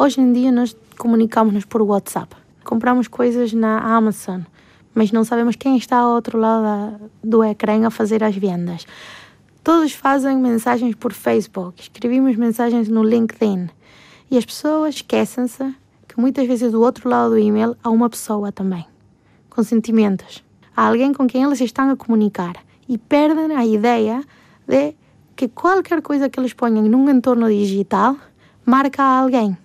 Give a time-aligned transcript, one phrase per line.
[0.00, 2.36] Hoje em dia nós comunicamos-nos por WhatsApp.
[2.62, 4.42] Compramos coisas na Amazon,
[4.94, 8.86] mas não sabemos quem está ao outro lado do ecrã a fazer as vendas.
[9.64, 13.70] Todos fazem mensagens por Facebook, escrevemos mensagens no LinkedIn.
[14.30, 15.74] E as pessoas esquecem-se
[16.06, 18.86] que muitas vezes do outro lado do e-mail há uma pessoa também,
[19.50, 20.44] com sentimentos.
[20.76, 22.54] Há alguém com quem eles estão a comunicar
[22.88, 24.22] e perdem a ideia
[24.64, 24.94] de
[25.34, 28.16] que qualquer coisa que eles ponham num entorno digital
[28.64, 29.58] marca alguém.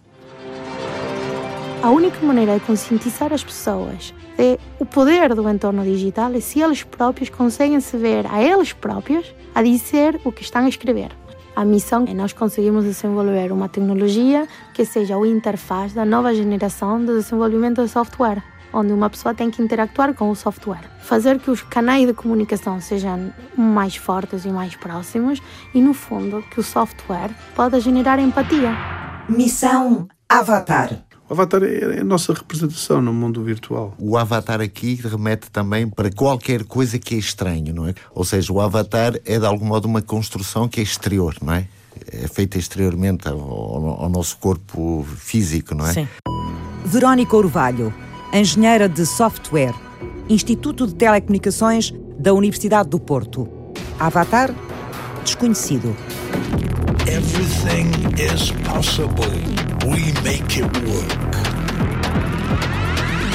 [1.84, 6.62] A única maneira de conscientizar as pessoas de o poder do entorno digital é se
[6.62, 11.12] eles próprios conseguem se ver a eles próprios a dizer o que estão a escrever.
[11.54, 17.02] A missão é nós conseguimos desenvolver uma tecnologia que seja o interface da nova geração
[17.02, 20.90] de desenvolvimento de software, onde uma pessoa tem que interactuar com o software.
[21.02, 25.42] Fazer que os canais de comunicação sejam mais fortes e mais próximos
[25.74, 28.72] e, no fundo, que o software possa generar empatia.
[29.28, 31.13] Missão Avatar.
[31.34, 33.96] O avatar é a nossa representação no mundo virtual.
[33.98, 37.96] O avatar aqui remete também para qualquer coisa que é estranho, não é?
[38.14, 41.68] Ou seja, o avatar é de algum modo uma construção que é exterior, não é?
[42.12, 45.94] É feita exteriormente ao, ao nosso corpo físico, não é?
[45.94, 46.08] Sim.
[46.86, 47.92] Verónica Orvalho,
[48.32, 49.74] engenheira de software,
[50.30, 53.50] Instituto de Telecomunicações da Universidade do Porto.
[54.00, 54.54] Avatar
[55.24, 55.96] desconhecido.
[57.08, 57.90] Everything
[58.22, 59.73] is possible.
[59.86, 61.12] We make it work.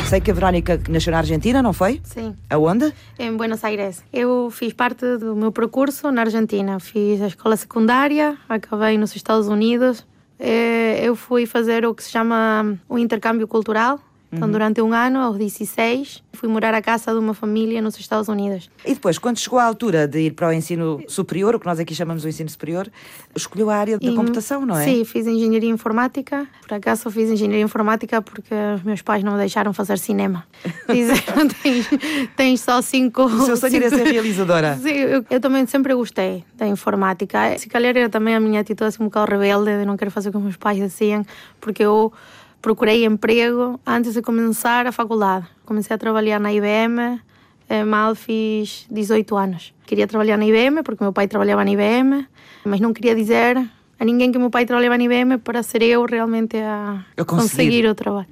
[0.08, 2.00] Sei que a Verónica nasceu na Argentina, não foi?
[2.02, 2.34] Sim.
[2.48, 2.94] Aonde?
[3.18, 4.02] Em Buenos Aires.
[4.10, 6.80] Eu fiz parte do meu percurso na Argentina.
[6.80, 10.06] Fiz a escola secundária, acabei nos Estados Unidos.
[10.38, 14.52] Eh, eu fui fazer o que se chama o intercâmbio cultural então, uhum.
[14.52, 18.70] durante um ano, aos 16, fui morar à casa de uma família nos Estados Unidos.
[18.84, 21.80] E depois, quando chegou a altura de ir para o ensino superior, o que nós
[21.80, 22.90] aqui chamamos de ensino superior,
[23.34, 24.84] escolheu a área da computação, não é?
[24.84, 26.46] Sim, fiz engenharia informática.
[26.66, 30.44] Por acaso fiz engenharia informática porque os meus pais não me deixaram fazer cinema.
[30.86, 31.88] Disseram, tens,
[32.36, 33.24] tens só cinco...
[33.24, 34.76] O seu sonho era ser realizadora.
[34.82, 37.56] Sim, eu, eu, também sempre gostei da informática.
[37.58, 40.28] Se calhar era também a minha atitude assim um bocado rebelde, de não querer fazer
[40.28, 41.24] o que os meus pais diziam,
[41.60, 42.12] porque eu
[42.60, 45.46] procurei emprego antes de começar a faculdade.
[45.64, 47.20] Comecei a trabalhar na IBM,
[47.69, 49.74] eh, mal fiz 18 anos.
[49.86, 52.26] Queria trabalhar na IBM porque meu pai trabalhava na IBM,
[52.64, 53.56] mas não queria dizer
[54.00, 57.26] a ninguém que meu pai trabalhava na IBM para ser eu realmente a, conseguir.
[57.26, 58.28] conseguir o trabalho.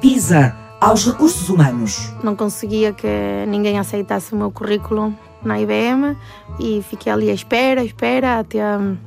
[0.00, 2.10] PISA aos recursos humanos.
[2.24, 3.06] Não conseguia que
[3.46, 5.14] ninguém aceitasse o meu currículo
[5.44, 6.16] na IBM
[6.58, 8.58] e fiquei ali à espera, à espera, até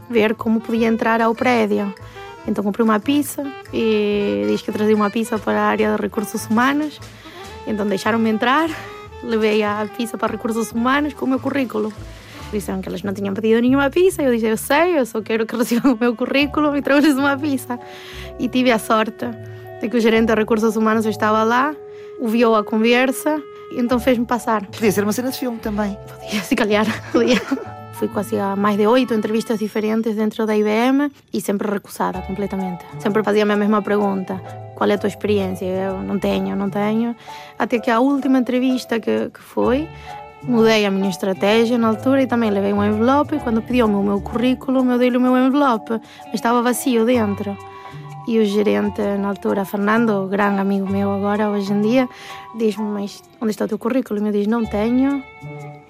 [0.09, 1.93] ver como podia entrar ao prédio.
[2.47, 3.43] Então comprei uma pizza
[3.73, 6.99] e diz que trazia uma pizza para a área de recursos humanos.
[7.65, 8.69] Então deixaram-me entrar,
[9.23, 11.93] levei a pizza para recursos humanos com o meu currículo.
[12.51, 14.21] Disseram que eles não tinham pedido nenhuma pizza.
[14.21, 17.37] Eu disse: Eu sei, eu só quero que recebam o meu currículo e tragam uma
[17.37, 17.79] pizza.
[18.37, 19.25] E tive a sorte
[19.81, 21.75] de que o gerente de recursos humanos estava lá,
[22.19, 24.65] ouviu a conversa, então fez-me passar.
[24.67, 25.97] Podia ser uma cena de filme também.
[26.07, 27.41] Podia, se calhar, podia.
[27.93, 32.83] Fui quase a mais de oito entrevistas diferentes dentro da IBM e sempre recusada completamente.
[32.99, 34.41] Sempre fazia a mesma pergunta:
[34.75, 35.65] qual é a tua experiência?
[35.65, 37.15] Eu não tenho, não tenho.
[37.57, 39.87] Até que a última entrevista que, que foi,
[40.41, 43.39] mudei a minha estratégia na altura e também levei um envelope.
[43.39, 45.99] Quando pediu-me o meu currículo, eu dei-lhe o meu envelope,
[46.33, 47.55] estava vazio dentro.
[48.27, 52.09] E o gerente, na altura, Fernando, grande amigo meu agora, hoje em dia,
[52.55, 54.21] diz-me: Mas onde está o teu currículo?
[54.21, 55.21] E eu diz: Não tenho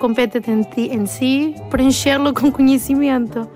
[0.03, 0.41] compete
[0.77, 3.49] em si preencherlo com conhecimento.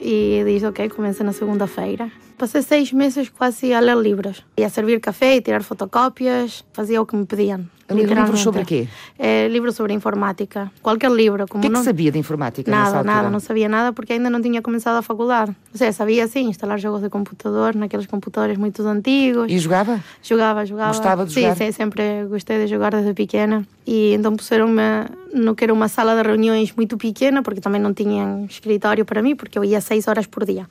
[0.00, 2.10] E diz, ok, começa na segunda-feira.
[2.36, 4.44] Passei seis meses quase a ler livros.
[4.56, 7.68] Ia servir café e tirar fotocópias, fazia o que me pediam.
[7.88, 8.88] Livros sobre quê?
[9.18, 10.70] É, livros sobre informática.
[10.82, 11.46] Qualquer livro.
[11.46, 11.84] Como o que é que não...
[11.84, 13.30] sabia de informática Nada, nada.
[13.30, 15.54] Não sabia nada porque ainda não tinha começado a faculdade.
[15.72, 19.50] Ou seja, sabia sim instalar jogos de computador naqueles computadores muito antigos.
[19.50, 20.02] E jogava?
[20.22, 20.88] Jogava, jogava.
[20.88, 21.56] Gostava de jogar?
[21.56, 23.66] Sim, sim sempre gostei de jogar desde pequena.
[23.86, 24.82] E então puseram-me
[25.32, 29.22] no que era uma sala de reuniões muito pequena porque também não tinham escritório para
[29.22, 30.66] mim porque eu ia seis horas por dia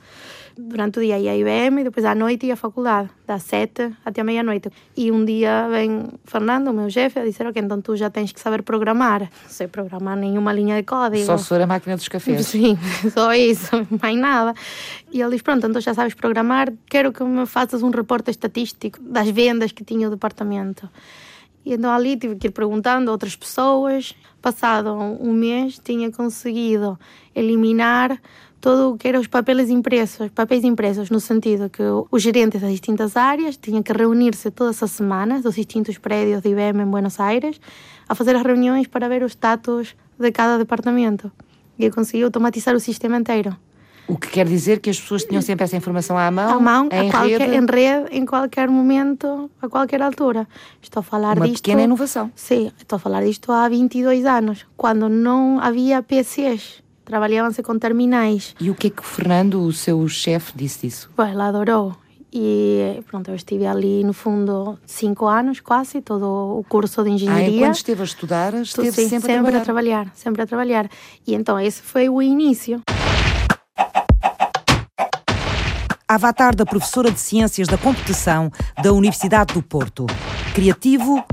[0.56, 3.92] durante o dia ia à IBM e depois à noite ia à faculdade, das sete
[4.04, 4.70] até meia-noite.
[4.96, 8.32] E um dia vem Fernando, o meu chefe, a dizer: Ok, então tu já tens
[8.32, 9.20] que saber programar.
[9.20, 11.24] Não sei programar nenhuma linha de código.
[11.24, 12.46] Só for a máquina dos cafés.
[12.46, 12.78] Sim,
[13.12, 13.70] só isso,
[14.00, 14.54] mais nada.
[15.12, 18.98] E ele diz: Pronto, então já sabes programar, quero que me faças um reporte estatístico
[19.02, 20.88] das vendas que tinha o departamento.
[21.66, 24.14] E então ali tive que ir perguntando a outras pessoas.
[24.40, 26.96] Passado um mês, tinha conseguido
[27.34, 28.16] eliminar
[28.60, 32.70] todo o que eram os papéis impressos, papéis impressos no sentido que os gerentes das
[32.70, 37.20] distintas áreas tinham que reunir-se todas as semanas dos distintos prédios de IBM em Buenos
[37.20, 37.60] Aires
[38.08, 41.30] a fazer as reuniões para ver o status de cada departamento.
[41.78, 43.56] E eu consegui automatizar o sistema inteiro.
[44.08, 46.88] O que quer dizer que as pessoas tinham sempre essa informação à mão, à mão,
[46.92, 47.56] em, a qualquer, rede.
[47.56, 50.46] em rede, em qualquer momento, a qualquer altura.
[50.80, 51.64] Estou a falar Uma disto.
[51.64, 52.30] pequena inovação.
[52.36, 56.85] Sim, estou a falar disto há 22 anos, quando não havia PCs.
[57.06, 58.52] Trabalhavam-se com terminais.
[58.60, 61.08] E o que é que o Fernando, o seu chefe, disse disso?
[61.16, 61.94] Bom, ela adorou.
[62.32, 67.12] E pronto, eu estive ali no fundo cinco anos quase, todo o curso de Ah,
[67.12, 67.48] engenharia.
[67.58, 69.60] enquanto esteve a estudar, esteve Sim, sempre, a trabalhar.
[69.64, 70.90] trabalhar, sempre a trabalhar.
[71.24, 72.82] E então esse foi o início.
[76.08, 78.50] Avatar da professora de Ciências da Computação
[78.82, 80.06] da Universidade do Porto.
[80.54, 81.24] Criativo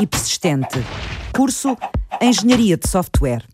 [0.00, 0.78] e persistente.
[1.34, 1.76] Curso
[2.20, 3.44] Engenharia de Software.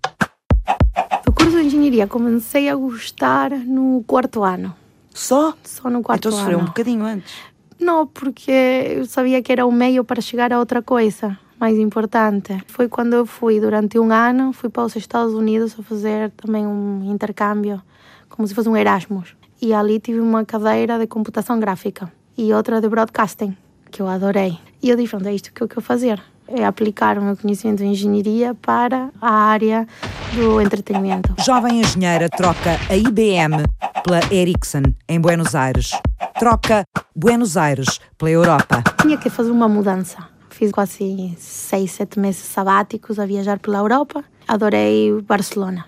[1.37, 4.75] Curso de engenharia comecei a gostar no quarto ano.
[5.13, 5.55] Só?
[5.63, 6.65] Só no quarto Então sofreu ano.
[6.65, 7.33] um bocadinho antes.
[7.79, 12.59] Não, porque eu sabia que era o meio para chegar a outra coisa mais importante.
[12.69, 16.67] Foi quando eu fui, durante um ano, fui para os Estados Unidos a fazer também
[16.67, 17.81] um intercâmbio,
[18.29, 19.35] como se fosse um Erasmus.
[19.61, 23.57] E ali tive uma cadeira de computação gráfica e outra de broadcasting,
[23.91, 24.59] que eu adorei.
[24.83, 26.23] E eu disse, pronto, é isto que eu quero fazer.
[26.49, 29.87] É aplicar o meu conhecimento de engenharia para a área
[30.35, 31.35] do entretenimento.
[31.45, 33.65] Jovem engenheira troca a IBM
[34.05, 35.91] pela Ericsson em Buenos Aires.
[36.39, 36.85] Troca
[37.15, 38.85] Buenos Aires pela Europa.
[39.03, 40.29] Tinha que fazer uma mudança.
[40.51, 44.25] Fiz quase seis, sete meses sabáticos a viajar pela Europa.
[44.47, 45.85] Adorei Barcelona.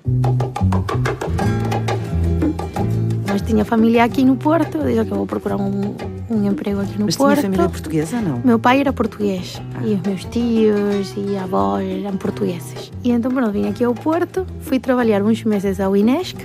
[3.26, 4.78] Mas tinha família aqui no Porto.
[4.78, 5.94] Eu disse que eu vou procurar um,
[6.30, 7.42] um emprego aqui no Mas tinha Porto.
[7.42, 8.40] família portuguesa, não?
[8.44, 12.92] Meu pai era português e os meus tios e avós eram portugueses.
[13.02, 16.36] E então, pronto, vim aqui ao Porto, fui trabalhar uns meses ao Inesc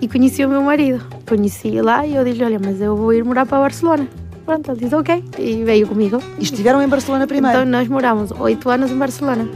[0.00, 1.04] e conheci o meu marido.
[1.28, 4.06] Conheci lá e eu disse: Olha, mas eu vou ir morar para Barcelona.
[4.44, 5.24] Pronto, ele disse: Ok.
[5.38, 6.20] E veio comigo.
[6.38, 7.58] E estiveram em Barcelona primeiro.
[7.58, 9.48] Então, nós moramos oito anos em Barcelona.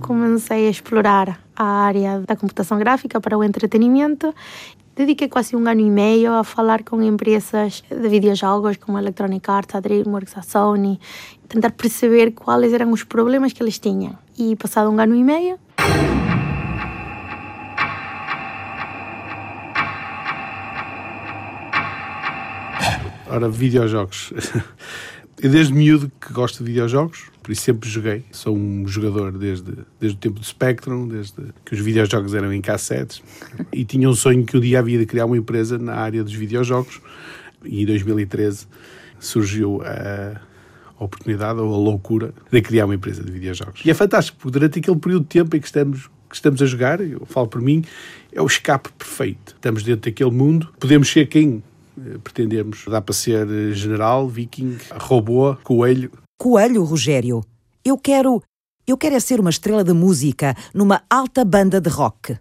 [0.00, 4.34] Comecei a explorar a área da computação gráfica para o entretenimento.
[4.98, 9.48] Dediquei quase um ano e meio a falar com empresas de videojogos como a Electronic
[9.48, 10.98] Arts, a DreamWorks, a Sony,
[11.48, 14.18] tentar perceber quais eram os problemas que eles tinham.
[14.36, 15.56] E passado um ano e meio,
[23.30, 24.32] Ora, videojogos.
[25.40, 28.24] Eu desde miúdo que gosto de videojogos, por isso sempre joguei.
[28.32, 32.60] Sou um jogador desde, desde o tempo do Spectrum, desde que os videojogos eram em
[32.60, 33.22] cassetes.
[33.72, 36.34] E tinha um sonho que um dia havia de criar uma empresa na área dos
[36.34, 37.00] videojogos.
[37.64, 38.66] E em 2013
[39.20, 40.40] surgiu a
[40.98, 43.82] oportunidade ou a loucura de criar uma empresa de videojogos.
[43.84, 46.66] E é fantástico, porque durante aquele período de tempo em que estamos, que estamos a
[46.66, 47.84] jogar, eu falo por mim,
[48.32, 49.54] é o escape perfeito.
[49.54, 51.62] Estamos dentro daquele mundo, podemos ser quem
[52.22, 52.84] pretendemos.
[52.86, 56.10] Dá para ser eh, general, viking, robô, coelho.
[56.38, 57.44] Coelho, Rogério.
[57.84, 58.42] Eu quero.
[58.86, 62.38] Eu quero é ser uma estrela de música numa alta banda de rock.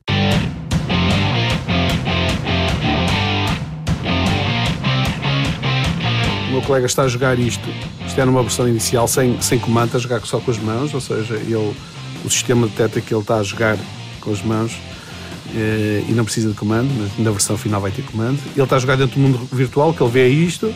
[6.47, 7.67] O meu colega está a jogar isto.
[8.05, 11.01] Isto é numa versão inicial sem, sem comando, a jogar só com as mãos, ou
[11.01, 11.75] seja, ele,
[12.23, 13.77] o sistema detecta que ele está a jogar
[14.21, 14.96] com as mãos eh,
[15.53, 16.89] e não precisa de comando,
[17.19, 18.39] na versão final vai ter comando.
[18.55, 20.73] Ele está a jogar dentro do mundo virtual, que ele vê isto,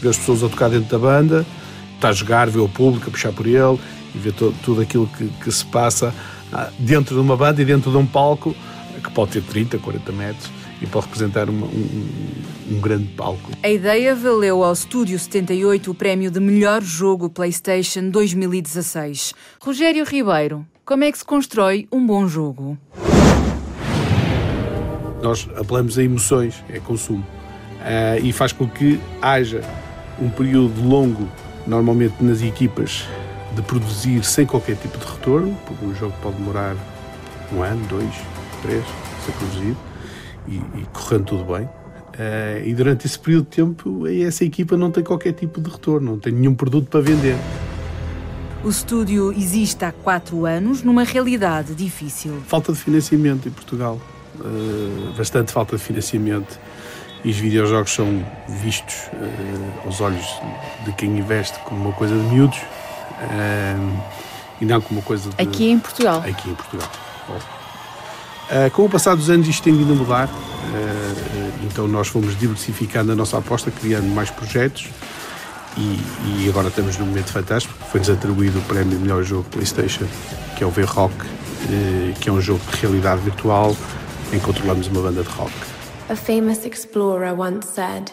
[0.00, 1.46] vê as pessoas a tocar dentro da banda,
[1.94, 3.78] está a jogar, vê o público a puxar por ele
[4.14, 6.14] e vê tudo aquilo que, que se passa
[6.52, 8.54] ah, dentro de uma banda e dentro de um palco
[9.02, 10.50] que pode ter 30, 40 metros
[10.80, 12.08] e pode representar uma- um,
[12.70, 13.50] um- grande palco.
[13.62, 19.34] A ideia valeu ao Estúdio 78 o prémio de melhor jogo PlayStation 2016.
[19.60, 22.76] Rogério Ribeiro, como é que se constrói um bom jogo?
[25.26, 27.26] Nós apelamos a emoções, é consumo.
[27.80, 29.60] Ah, e faz com que haja
[30.20, 31.28] um período longo,
[31.66, 33.04] normalmente nas equipas,
[33.54, 36.76] de produzir sem qualquer tipo de retorno, porque um jogo pode demorar
[37.52, 38.14] um ano, dois,
[38.62, 38.84] três,
[39.24, 39.76] ser produzido,
[40.46, 41.68] e, e correndo tudo bem.
[42.16, 46.12] Ah, e durante esse período de tempo, essa equipa não tem qualquer tipo de retorno,
[46.12, 47.36] não tem nenhum produto para vender.
[48.64, 52.40] O estúdio existe há quatro anos numa realidade difícil.
[52.46, 54.00] Falta de financiamento em Portugal.
[54.40, 56.58] Uh, bastante falta de financiamento.
[57.24, 60.26] E os videojogos são vistos uh, aos olhos
[60.84, 64.02] de quem investe como uma coisa de miúdos uh,
[64.60, 65.42] e não como uma coisa de.
[65.42, 66.20] Aqui em Portugal.
[66.20, 66.88] Aqui em Portugal.
[67.28, 72.38] Uh, com o passar dos anos isto tem vindo a mudar, uh, então nós fomos
[72.38, 74.86] diversificando a nossa aposta, criando mais projetos
[75.76, 75.98] e,
[76.44, 77.74] e agora estamos num momento fantástico.
[77.90, 80.06] Foi-nos atribuído o prémio de melhor jogo PlayStation,
[80.56, 83.76] que é o V-Rock, uh, que é um jogo de realidade virtual
[84.32, 85.52] em controlamos uma banda de rock.
[86.08, 88.10] A famous explorer once said,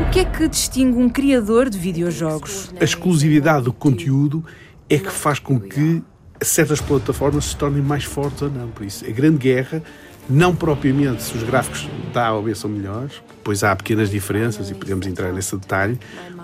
[0.00, 2.70] O que é que distingue um criador de videojogos?
[2.80, 4.44] A exclusividade do conteúdo
[4.88, 6.02] é que faz com que
[6.42, 8.68] certas plataformas se tornem mais fortes ou não.
[8.68, 9.82] Por isso, a grande guerra,
[10.28, 14.70] não propriamente se os gráficos da A ou B são melhores, pois há pequenas diferenças
[14.70, 15.98] e podemos entrar nesse detalhe,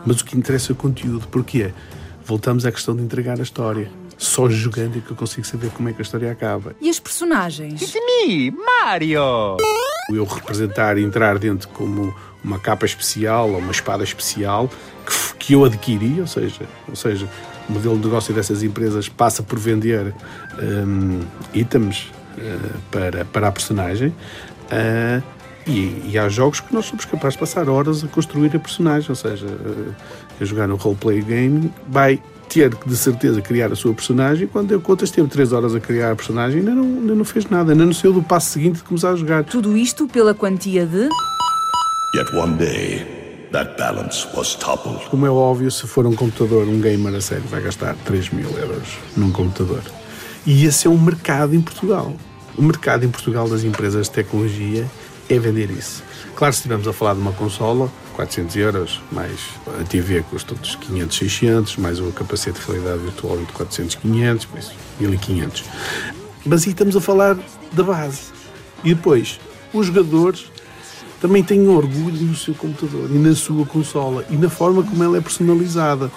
[0.06, 1.26] mas o que interessa é o conteúdo.
[1.28, 1.72] Porquê?
[2.24, 3.90] Voltamos à questão de entregar a história.
[4.18, 6.74] Só jogando é que eu consigo saber como é que a história acaba.
[6.80, 7.80] E as personagens?
[7.80, 9.56] It's me, Mario!
[10.12, 14.68] Eu representar e entrar dentro como uma capa especial ou uma espada especial
[15.06, 17.28] que, que eu adquiri, ou seja, ou seja,
[17.68, 20.12] o modelo de negócio dessas empresas passa por vender
[20.60, 21.20] um,
[21.54, 24.08] itens uh, para, para a personagem.
[24.08, 25.22] Uh,
[25.64, 29.10] e, e, há jogos que nós somos capazes de passar horas a construir a personagem,
[29.10, 29.94] ou seja, uh,
[30.40, 34.46] a jogar no roleplay game vai ter que de certeza criar a sua personagem.
[34.46, 37.24] Quando eu contas, teve 3 horas a criar a personagem e ainda não, ainda não
[37.24, 39.44] fez nada, ainda não saiu do passo seguinte de começar a jogar.
[39.44, 41.08] Tudo isto pela quantia de.
[42.14, 43.06] Yet one day,
[43.52, 45.04] that balance was toppled.
[45.10, 48.50] Como é óbvio, se for um computador, um gamer a sério vai gastar 3 mil
[48.58, 49.82] euros num computador.
[50.46, 52.12] E esse é um mercado em Portugal.
[52.56, 54.86] O mercado em Portugal das empresas de tecnologia
[55.28, 56.02] é vender isso.
[56.34, 59.38] Claro, se estivermos a falar de uma consola, 400 euros, mais
[59.80, 64.44] a TV custa outros 500, 600, mais o capacete de realidade virtual de 400, 500,
[64.44, 65.64] por isso 1500.
[66.44, 67.38] Mas aí estamos a falar
[67.70, 68.22] da base.
[68.82, 69.38] E depois,
[69.72, 70.46] os jogadores
[71.20, 75.18] também têm orgulho no seu computador e na sua consola e na forma como ela
[75.18, 76.10] é personalizada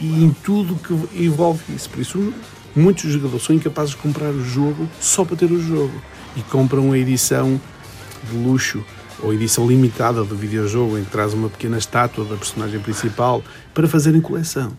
[0.00, 1.90] e em tudo que envolve isso.
[1.90, 2.32] Por isso,
[2.76, 6.00] muitos jogadores são incapazes de comprar o jogo só para ter o jogo
[6.36, 7.60] e compram a edição
[8.30, 8.84] de luxo
[9.22, 13.42] ou edição limitada do videojogo em que traz uma pequena estátua da personagem principal
[13.74, 14.72] para fazerem coleção.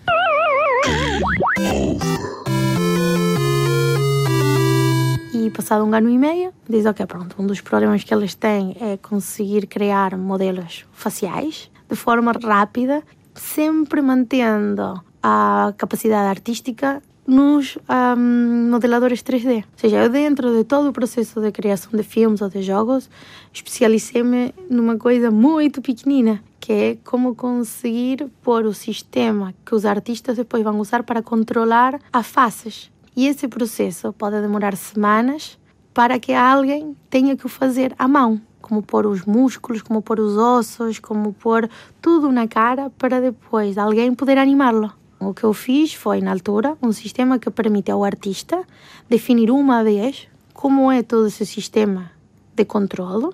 [5.34, 8.76] E passado um ano e meio, diz ok, pronto, um dos problemas que eles têm
[8.80, 13.02] é conseguir criar modelos faciais de forma rápida,
[13.34, 17.78] sempre mantendo a capacidade artística nos
[18.18, 19.58] um, modeladores 3D.
[19.58, 23.10] Ou seja, eu dentro de todo o processo de criação de filmes ou de jogos,
[23.54, 30.38] especializei-me numa coisa muito pequenina, que é como conseguir pôr o sistema que os artistas
[30.38, 32.92] depois vão usar para controlar as faces.
[33.16, 35.58] E esse processo pode demorar semanas
[35.94, 40.20] para que alguém tenha que o fazer à mão como pôr os músculos, como pôr
[40.20, 41.68] os ossos, como pôr
[42.00, 44.94] tudo na cara para depois alguém poder animá-lo.
[45.20, 48.64] O que eu fiz foi, na altura, um sistema que permite ao artista
[49.10, 52.12] definir uma vez como é todo esse sistema
[52.56, 53.30] de controle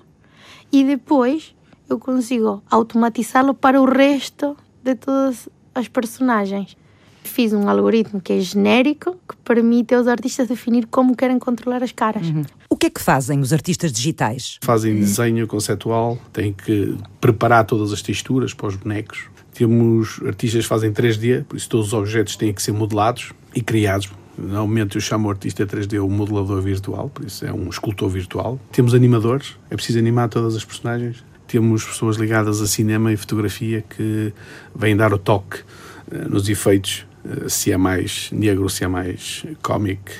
[0.72, 1.54] e depois
[1.88, 6.76] eu consigo automatizá-lo para o resto de todas as personagens.
[7.22, 11.92] Fiz um algoritmo que é genérico, que permite aos artistas definir como querem controlar as
[11.92, 12.28] caras.
[12.28, 12.42] Uhum.
[12.70, 14.58] O que é que fazem os artistas digitais?
[14.62, 20.68] Fazem desenho conceptual, têm que preparar todas as texturas para os bonecos, temos artistas que
[20.68, 24.10] fazem 3D, por isso todos os objetos têm que ser modelados e criados.
[24.36, 28.60] Normalmente eu chamo o artista 3D o modelador virtual, por isso é um escultor virtual.
[28.70, 31.24] Temos animadores, é preciso animar todas as personagens.
[31.48, 34.30] Temos pessoas ligadas a cinema e fotografia que
[34.74, 39.46] vêm dar o toque uh, nos efeitos, uh, se é mais negro, se é mais
[39.62, 40.12] cómic.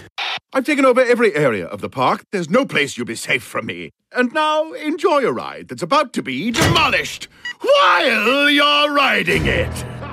[0.55, 2.23] I've taken over every area of the park.
[2.33, 3.91] There's no place you'll be safe from me.
[4.17, 7.29] And now enjoy a ride that's about to be demolished
[7.61, 9.71] while you're riding it.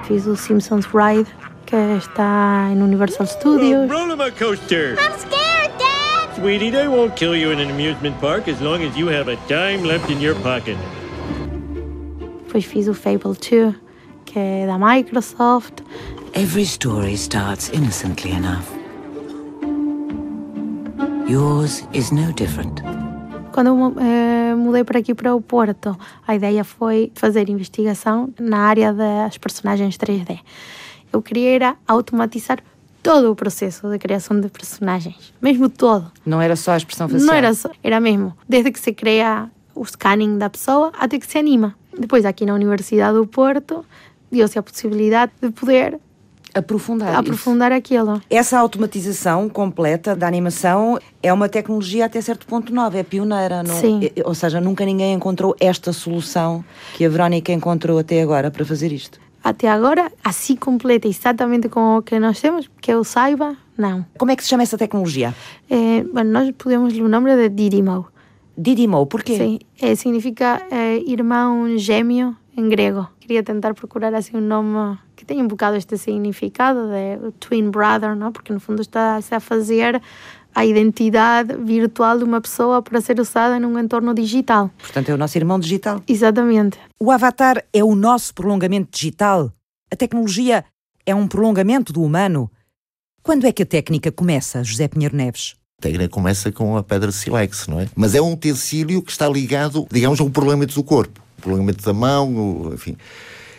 [0.08, 1.28] Fiz o Simpsons Ride,
[1.66, 3.90] que está em Universal Studios.
[3.90, 4.98] Oh, roller coaster.
[5.00, 6.36] I'm scared, Dad.
[6.36, 9.36] Sweetie, they won't kill you in an amusement park as long as you have a
[9.48, 10.78] dime left in your pocket.
[12.46, 13.74] Depois fiz o Fable 2,
[14.26, 15.82] que é da Microsoft.
[16.34, 18.68] Every story starts innocently enough.
[21.28, 22.82] Yours is no different.
[23.54, 25.96] Quando eu eh, mudei para aqui para o Porto,
[26.28, 30.40] a ideia foi fazer investigação na área das personagens 3D.
[31.14, 32.58] Eu queria era automatizar
[33.04, 36.12] todo o processo de criação de personagens, mesmo todo.
[36.26, 37.28] Não era só a expressão facial?
[37.28, 38.36] Não era só, era mesmo.
[38.50, 41.76] Desde que se cria o scanning da pessoa até que se anima.
[41.96, 43.86] Depois, aqui na Universidade do Porto,
[44.32, 46.00] deu-se a possibilidade de poder
[46.54, 47.80] aprofundar, aprofundar isso.
[47.80, 48.22] aquilo.
[48.30, 53.64] Essa automatização completa da animação é uma tecnologia até certo ponto nova, é pioneira.
[53.64, 53.76] Não?
[53.76, 54.02] Sim.
[54.24, 56.64] Ou seja, nunca ninguém encontrou esta solução
[56.96, 59.20] que a Verónica encontrou até agora para fazer isto.
[59.44, 64.06] Até agora, assim completa, exatamente como o que nós temos, que eu saiba, não.
[64.18, 65.36] Como é que se chama essa tecnologia?
[65.70, 68.08] É, bueno, nós podemos o nome de Didimo.
[68.58, 69.38] Didimo, porquê?
[69.38, 73.08] Sim, é, significa é, irmão gêmeo em grego.
[73.20, 78.16] Queria tentar procurar assim um nome que tenha um bocado este significado de twin brother,
[78.16, 78.32] não?
[78.32, 80.02] Porque no fundo está-se a fazer
[80.56, 84.70] a identidade virtual de uma pessoa para ser usada num entorno digital.
[84.78, 86.02] Portanto, é o nosso irmão digital.
[86.08, 86.78] Exatamente.
[87.00, 89.52] O avatar é o nosso prolongamento digital.
[89.92, 90.64] A tecnologia
[91.06, 92.52] é um prolongamento do humano.
[93.24, 95.56] Quando é que a técnica começa, José Pinheiro Neves?
[95.80, 97.88] A técnica começa com a pedra silex, não é?
[97.96, 101.22] Mas é um utensílio que está ligado, digamos, a um prolongamento do corpo.
[101.44, 102.96] Prolongamento da mão, enfim.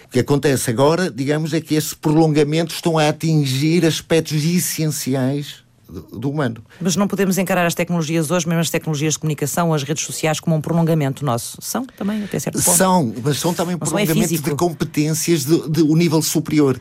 [0.07, 6.31] O que acontece agora, digamos, é que esses prolongamentos estão a atingir aspectos essenciais do,
[6.31, 6.63] humano.
[6.81, 10.41] Mas não podemos encarar as tecnologias hoje, mesmo as tecnologias de comunicação, as redes sociais,
[10.41, 11.59] como um prolongamento nosso.
[11.61, 12.77] São também, até certo ponto.
[12.77, 16.81] São, mas são também Não são é de competências de, de um nível superior.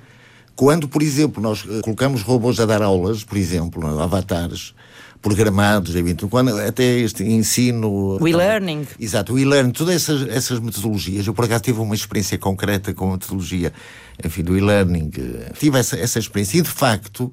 [0.55, 4.03] Quando, por exemplo, nós eh, colocamos robôs a dar aulas, por exemplo, é?
[4.03, 4.73] avatares
[5.23, 8.19] programados, evento- quando até este ensino.
[8.21, 8.85] O e-learning.
[8.99, 11.25] Exato, o e-learning, todas essas, essas metodologias.
[11.25, 13.73] Eu, por acaso, tive uma experiência concreta com a metodologia
[14.23, 15.09] enfim, do e-learning.
[15.57, 17.31] Tive essa, essa experiência e, de facto,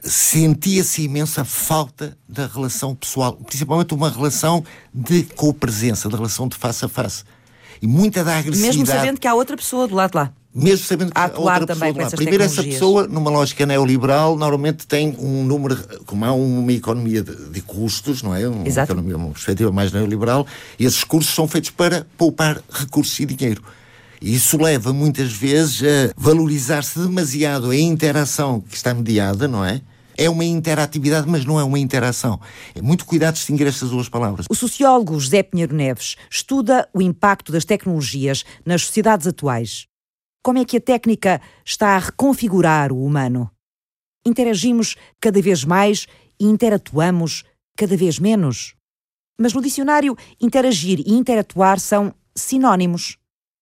[0.00, 4.64] sentia-se imensa falta da relação pessoal, principalmente uma relação
[4.94, 7.24] de co-presença, de relação de face a face.
[7.82, 8.78] E muita da agressividade.
[8.78, 10.32] Mesmo sabendo que há outra pessoa do lado de lá.
[10.52, 12.06] Mesmo sabendo que A há outra também pessoa com lá.
[12.06, 15.76] essas Primeiro, essa pessoa, numa lógica neoliberal, normalmente tem um número,
[16.06, 18.48] como há uma economia de, de custos, não é?
[18.48, 18.90] Uma, Exato.
[18.90, 20.44] economia, uma perspectiva mais neoliberal,
[20.76, 23.62] e esses cursos são feitos para poupar recursos e dinheiro.
[24.20, 29.80] E isso leva muitas vezes a valorizar-se demasiado a interação que está mediada, não é?
[30.16, 32.38] É uma interatividade, mas não é uma interação.
[32.74, 34.46] É muito cuidado distinguir estas duas palavras.
[34.50, 39.86] O sociólogo José Pinheiro Neves estuda o impacto das tecnologias nas sociedades atuais.
[40.42, 43.50] Como é que a técnica está a reconfigurar o humano?
[44.24, 46.06] Interagimos cada vez mais
[46.40, 47.44] e interatuamos
[47.76, 48.74] cada vez menos.
[49.38, 53.18] Mas no dicionário, interagir e interatuar são sinónimos.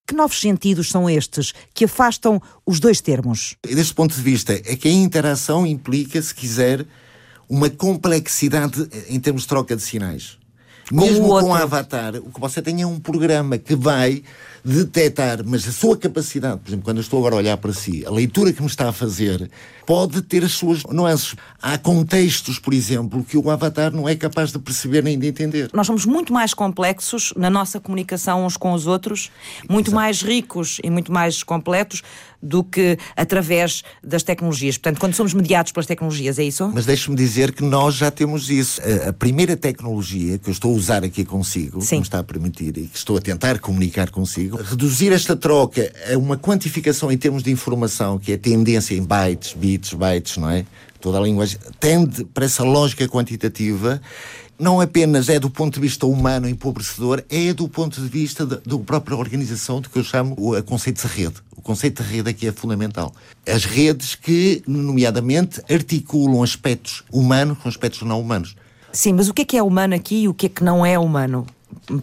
[0.06, 3.56] Que novos sentidos são estes que afastam os dois termos?
[3.64, 6.86] Deste ponto de vista, é que a interação implica, se quiser,
[7.48, 10.38] uma complexidade em termos de troca de sinais.
[10.90, 11.46] Mesmo o outro.
[11.46, 14.22] com Avatar, o que você tem é um programa que vai
[14.64, 18.04] detectar, mas a sua capacidade, por exemplo, quando eu estou agora a olhar para si,
[18.06, 19.50] a leitura que me está a fazer,
[19.86, 21.34] pode ter as suas nuances.
[21.62, 25.70] Há contextos, por exemplo, que o Avatar não é capaz de perceber nem de entender.
[25.72, 29.30] Nós somos muito mais complexos na nossa comunicação uns com os outros,
[29.68, 32.02] muito mais ricos e muito mais completos
[32.42, 34.76] do que através das tecnologias.
[34.76, 36.70] Portanto, quando somos mediados pelas tecnologias, é isso?
[36.72, 38.80] Mas deixe-me dizer que nós já temos isso.
[38.82, 42.24] A, a primeira tecnologia que eu estou a usar aqui consigo, que me está a
[42.24, 47.18] permitir e que estou a tentar comunicar consigo, reduzir esta troca a uma quantificação em
[47.18, 50.64] termos de informação, que é tendência em bytes, bits, bytes, não é?
[51.00, 54.00] Toda a linguagem tende para essa lógica quantitativa.
[54.58, 58.58] Não apenas é do ponto de vista humano empobrecedor, é do ponto de vista da
[58.84, 61.36] própria organização, do que eu chamo o conceito de rede.
[61.56, 63.14] O conceito de rede aqui é fundamental.
[63.46, 68.56] As redes que, nomeadamente, articulam aspectos humanos com aspectos não humanos.
[68.92, 70.84] Sim, mas o que é que é humano aqui e o que é que não
[70.84, 71.46] é humano?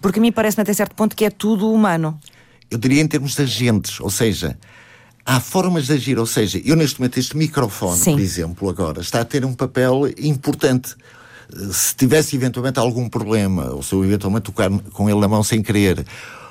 [0.02, 2.18] Porque a mim parece-me até certo ponto que é tudo humano.
[2.72, 4.58] Eu diria em termos de agentes, ou seja,
[5.26, 6.18] há formas de agir.
[6.18, 8.12] Ou seja, eu neste momento, este microfone, Sim.
[8.13, 10.96] por exemplo, agora, está a ter um papel importante.
[11.71, 15.62] Se tivesse eventualmente algum problema, ou se eu eventualmente tocar com ele na mão sem
[15.62, 16.05] querer,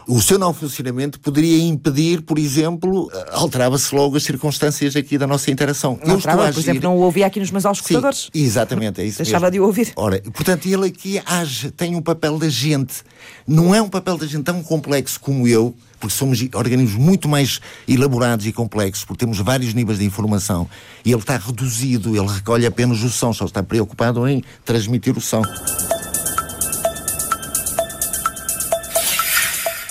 [0.07, 5.51] o seu não funcionamento poderia impedir, por exemplo, alterava-se logo as circunstâncias aqui da nossa
[5.51, 5.99] interação.
[6.05, 6.55] Não eu estou a trava, agir...
[6.55, 8.31] por exemplo, não o ouvia aqui nos meus auscultadores.
[8.35, 9.53] Exatamente, é isso Deixava mesmo.
[9.53, 9.93] de o ouvir.
[9.97, 13.03] Ora, portanto, ele aqui age, tem um papel de agente.
[13.47, 17.61] Não é um papel de agente tão complexo como eu, porque somos organismos muito mais
[17.89, 20.69] elaborados e complexos, porque temos vários níveis de informação.
[21.05, 25.21] E ele está reduzido, ele recolhe apenas o som, só está preocupado em transmitir o
[25.21, 25.43] som.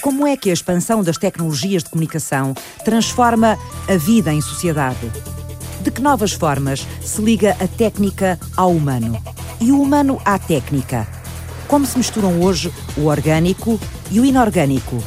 [0.04, 5.10] Como é que a expansão das tecnologias de comunicação transforma a vida em sociedade?
[5.80, 9.18] De que novas formas se liga a técnica ao humano
[9.62, 11.08] e o humano à técnica?
[11.70, 13.80] Como se misturam hoje o orgânico
[14.12, 15.02] e o inorgânico?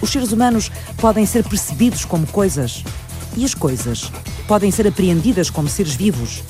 [0.00, 2.84] Os seres humanos podem ser percebidos como coisas
[3.36, 4.12] e as coisas
[4.46, 6.44] podem ser apreendidas como seres vivos.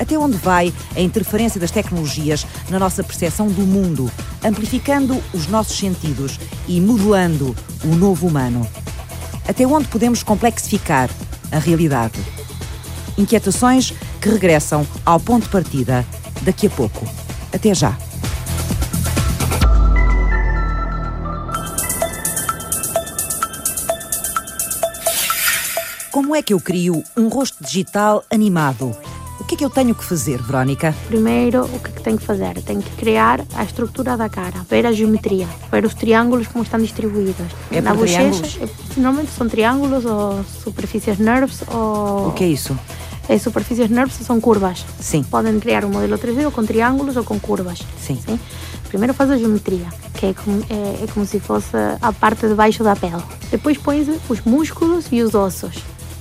[0.00, 4.10] Até onde vai a interferência das tecnologias na nossa percepção do mundo,
[4.44, 8.66] amplificando os nossos sentidos e modelando o novo humano?
[9.46, 11.10] Até onde podemos complexificar
[11.50, 12.18] a realidade?
[13.16, 16.06] Inquietações que regressam ao ponto de partida
[16.42, 17.06] daqui a pouco.
[17.52, 17.96] Até já.
[26.12, 28.96] Como é que eu crio um rosto digital animado?
[29.48, 30.94] O que é que eu tenho que fazer, Verónica?
[31.06, 32.60] Primeiro, o que, é que tem que fazer?
[32.60, 36.78] Tem que criar a estrutura da cara, ver a geometria, ver os triângulos como estão
[36.78, 37.46] distribuídos.
[37.72, 38.58] É Na por bochecha, triângulos?
[38.60, 42.28] é- normalmente são triângulos ou superfícies nerves ou...
[42.28, 42.78] O que é isso?
[43.26, 44.84] É, superfícies nerves são curvas.
[45.00, 45.22] Sim.
[45.22, 47.78] Podem criar um modelo 3D ou com triângulos ou com curvas.
[47.98, 48.18] Sim.
[48.90, 52.52] Primeiro faz a geometria, que é como, é, é como se fosse a parte de
[52.52, 53.22] baixo da pele.
[53.50, 55.76] Depois pões os músculos e os ossos.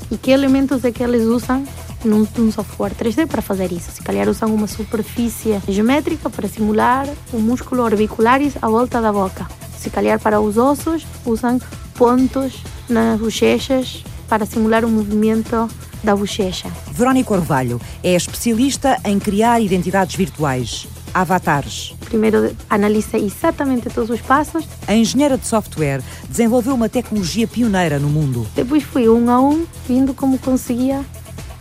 [0.09, 1.65] E que elementos é que eles usam
[2.07, 3.91] num, num software 3D para fazer isso.
[3.91, 9.47] Se calhar usam uma superfície geométrica para simular o músculo orbicularis à volta da boca.
[9.77, 11.59] Se calhar para os ossos usam
[11.95, 15.69] pontos nas bochechas para simular o movimento
[16.03, 16.69] da bochecha.
[16.91, 21.95] Verónica Orvalho é especialista em criar identidades virtuais, avatares.
[22.05, 24.67] Primeiro analisa exatamente todos os passos.
[24.87, 28.47] A engenheira de software desenvolveu uma tecnologia pioneira no mundo.
[28.55, 31.03] Depois fui um a um, vendo como conseguia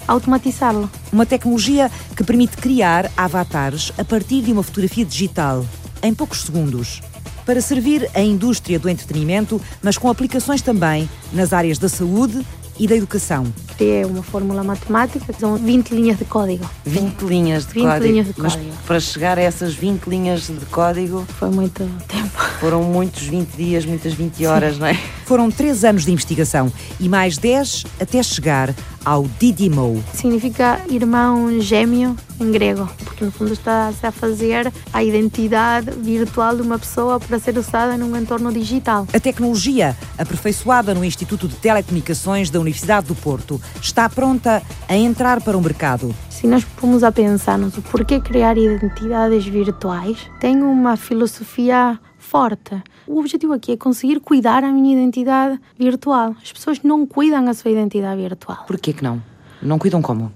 [0.07, 0.91] automatizá-lo.
[1.13, 5.65] Uma tecnologia que permite criar avatares a partir de uma fotografia digital,
[6.03, 7.01] em poucos segundos,
[7.45, 12.45] para servir a indústria do entretenimento, mas com aplicações também nas áreas da saúde
[12.79, 13.47] e da educação.
[13.79, 16.69] Criei uma fórmula matemática, que são 20 linhas de código.
[16.85, 18.05] 20 linhas de 20 código.
[18.07, 18.73] linhas de Mas código.
[18.87, 22.39] para chegar a essas 20 linhas de código Foi muito tempo.
[22.61, 24.95] foram muitos 20 dias, muitas 20 horas, não é?
[25.25, 28.75] Foram três anos de investigação e mais 10 até chegar
[29.07, 30.03] ao Didimo.
[30.13, 36.63] Significa irmão gêmeo em grego, porque no fundo está-se a fazer a identidade virtual de
[36.63, 39.07] uma pessoa para ser usada num entorno digital.
[39.15, 45.41] A tecnologia, aperfeiçoada no Instituto de Telecomunicações da Universidade do Porto, está pronta a entrar
[45.41, 46.13] para o mercado.
[46.29, 52.83] Se nós formos a pensar no porquê criar identidades virtuais, tem uma filosofia forte.
[53.07, 56.35] O objetivo aqui é conseguir cuidar a minha identidade virtual.
[56.43, 58.65] As pessoas não cuidam a sua identidade virtual.
[58.67, 59.23] Por que não?
[59.63, 60.33] Não cuidam como?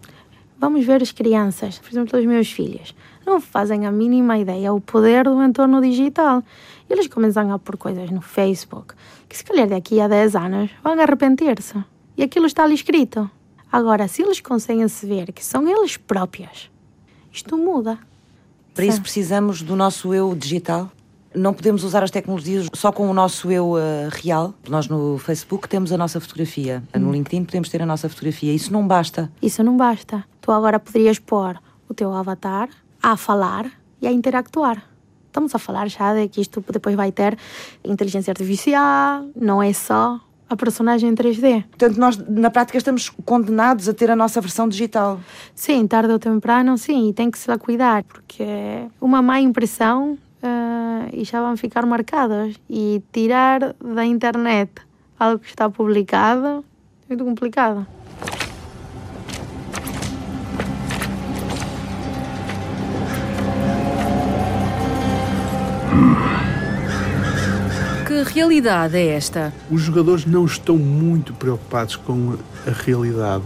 [0.58, 2.94] Vamos ver as crianças, por exemplo, os meus filhos.
[3.26, 6.42] Não fazem a mínima ideia o poder do entorno digital.
[6.88, 8.94] Eles começam a pôr coisas no Facebook
[9.28, 11.74] que, se calhar, daqui a 10 anos vão arrepender-se.
[12.16, 13.28] E aquilo está ali escrito.
[13.72, 16.70] Agora, se eles conseguem se ver que são eles próprios,
[17.32, 17.98] isto muda.
[18.74, 20.90] Para isso precisamos do nosso eu digital?
[21.34, 24.52] Não podemos usar as tecnologias só com o nosso eu eh, real.
[24.68, 26.82] Nós no Facebook temos a nossa fotografia.
[26.94, 27.00] Hum.
[27.00, 28.52] No LinkedIn podemos ter a nossa fotografia.
[28.52, 29.30] Isso não basta.
[29.40, 30.24] Isso não basta.
[30.40, 31.56] Tu agora poderias pôr
[31.88, 32.68] o teu avatar
[33.02, 33.70] a falar
[34.02, 34.82] e a interactuar.
[35.26, 37.38] Estamos a falar já de que isto depois vai ter
[37.84, 41.64] inteligência artificial, não é só a personagem em 3D.
[41.68, 45.20] Portanto, nós na prática estamos condenados a ter a nossa versão digital.
[45.54, 48.44] Sim, tarde ou temprano, sim, e tem que se lá cuidar, porque
[49.00, 52.56] uma má impressão ah, e já vão ficar marcados.
[52.68, 54.70] E tirar da internet
[55.18, 56.64] algo que está publicado
[57.04, 57.86] é muito complicado.
[68.06, 69.52] Que realidade é esta?
[69.70, 72.36] Os jogadores não estão muito preocupados com
[72.66, 73.44] a realidade.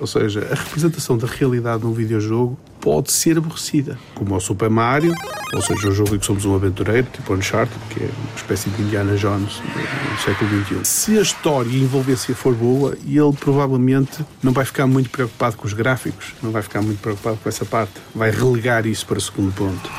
[0.00, 3.98] Ou seja, a representação da realidade num videojogo pode ser aborrecida.
[4.14, 5.14] Como o Super Mario,
[5.54, 8.68] ou seja, um jogo em que somos um aventureiro, tipo Uncharted, que é uma espécie
[8.68, 10.84] de Indiana Jones do século XXI.
[10.84, 15.56] Se a história e a envolvência for boa, ele provavelmente não vai ficar muito preocupado
[15.56, 17.94] com os gráficos, não vai ficar muito preocupado com essa parte.
[18.14, 19.90] Vai relegar isso para o segundo ponto.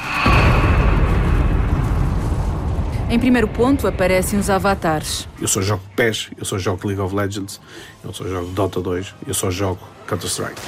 [3.09, 5.27] Em primeiro ponto aparecem os avatares.
[5.41, 7.59] Eu só jogo PES, eu só jogo League of Legends,
[8.03, 10.61] eu só jogo Dota 2, eu só jogo Counter-Strike.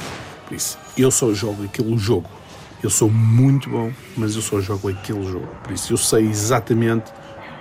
[0.54, 2.28] Isso, eu só jogo aquele jogo.
[2.82, 5.48] Eu sou muito bom, mas eu só jogo aquele jogo.
[5.64, 7.12] Por isso, eu sei exatamente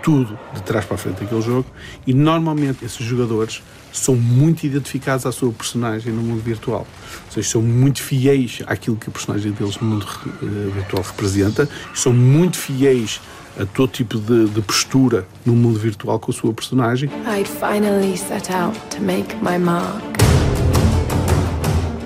[0.04, 1.66] tudo de trás para a frente daquele jogo
[2.06, 6.86] e normalmente esses jogadores são muito identificados à sua personagem no mundo virtual.
[7.26, 11.68] Ou seja, são muito fiéis àquilo que a personagem deles no mundo eh, virtual representa,
[11.94, 13.20] são muito fiéis
[13.60, 18.16] a todo tipo de, de postura no mundo virtual com a sua personagem I'd finally
[18.16, 20.04] set out to make my mark.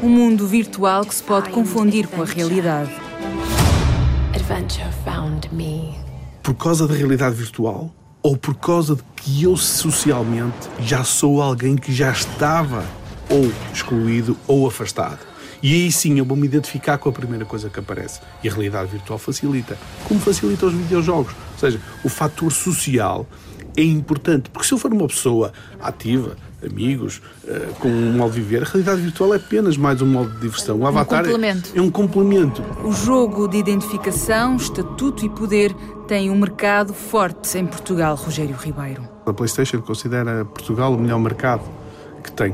[0.04, 2.90] Um mundo virtual que se pode confundir com a realidade.
[4.34, 5.94] Adventure found me.
[6.42, 11.76] por causa da realidade virtual ou por causa de que eu socialmente já sou alguém
[11.76, 12.84] que já estava
[13.30, 15.20] ou excluído ou afastado.
[15.62, 18.22] E aí sim eu vou me identificar com a primeira coisa que aparece.
[18.44, 19.78] E a realidade virtual facilita.
[20.08, 21.34] Como facilita os videojogos.
[21.54, 23.28] Ou seja, o fator social
[23.78, 24.50] é importante.
[24.50, 26.36] Porque se eu for uma pessoa ativa,
[26.66, 30.30] amigos, eh, com um modo de viver, a realidade virtual é apenas mais um modo
[30.32, 30.78] de diversão.
[30.80, 31.72] O avatar é- complemento.
[31.76, 32.64] é um complemento.
[32.84, 35.74] O jogo de identificação, estatuto e poder
[36.08, 39.02] tem um mercado forte em Portugal, Rogério Ribeiro.
[39.26, 41.64] A PlayStation considera Portugal o melhor mercado
[42.24, 42.54] que tem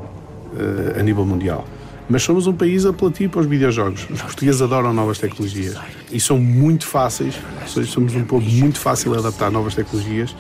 [0.58, 1.66] eh, a nível mundial.
[2.10, 4.08] Mas somos um país apelativo para os videojogos.
[4.10, 5.76] Os portugueses adoram novas tecnologias
[6.10, 7.36] e são muito fáceis.
[7.66, 10.34] Somos um povo muito fácil a adaptar novas tecnologias.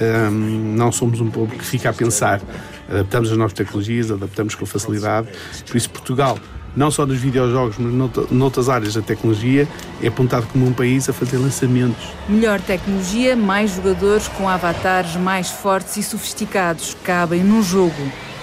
[0.00, 2.40] Ahm, não somos um povo que fica a pensar.
[2.88, 5.28] Adaptamos as novas tecnologias, adaptamos com facilidade.
[5.66, 6.38] Por isso, Portugal,
[6.76, 9.66] não só nos videojogos, mas noutra- noutras áreas da tecnologia,
[10.02, 15.50] é apontado como um país a fazer lançamentos Melhor tecnologia, mais jogadores com avatares mais
[15.50, 17.94] fortes e sofisticados cabem num jogo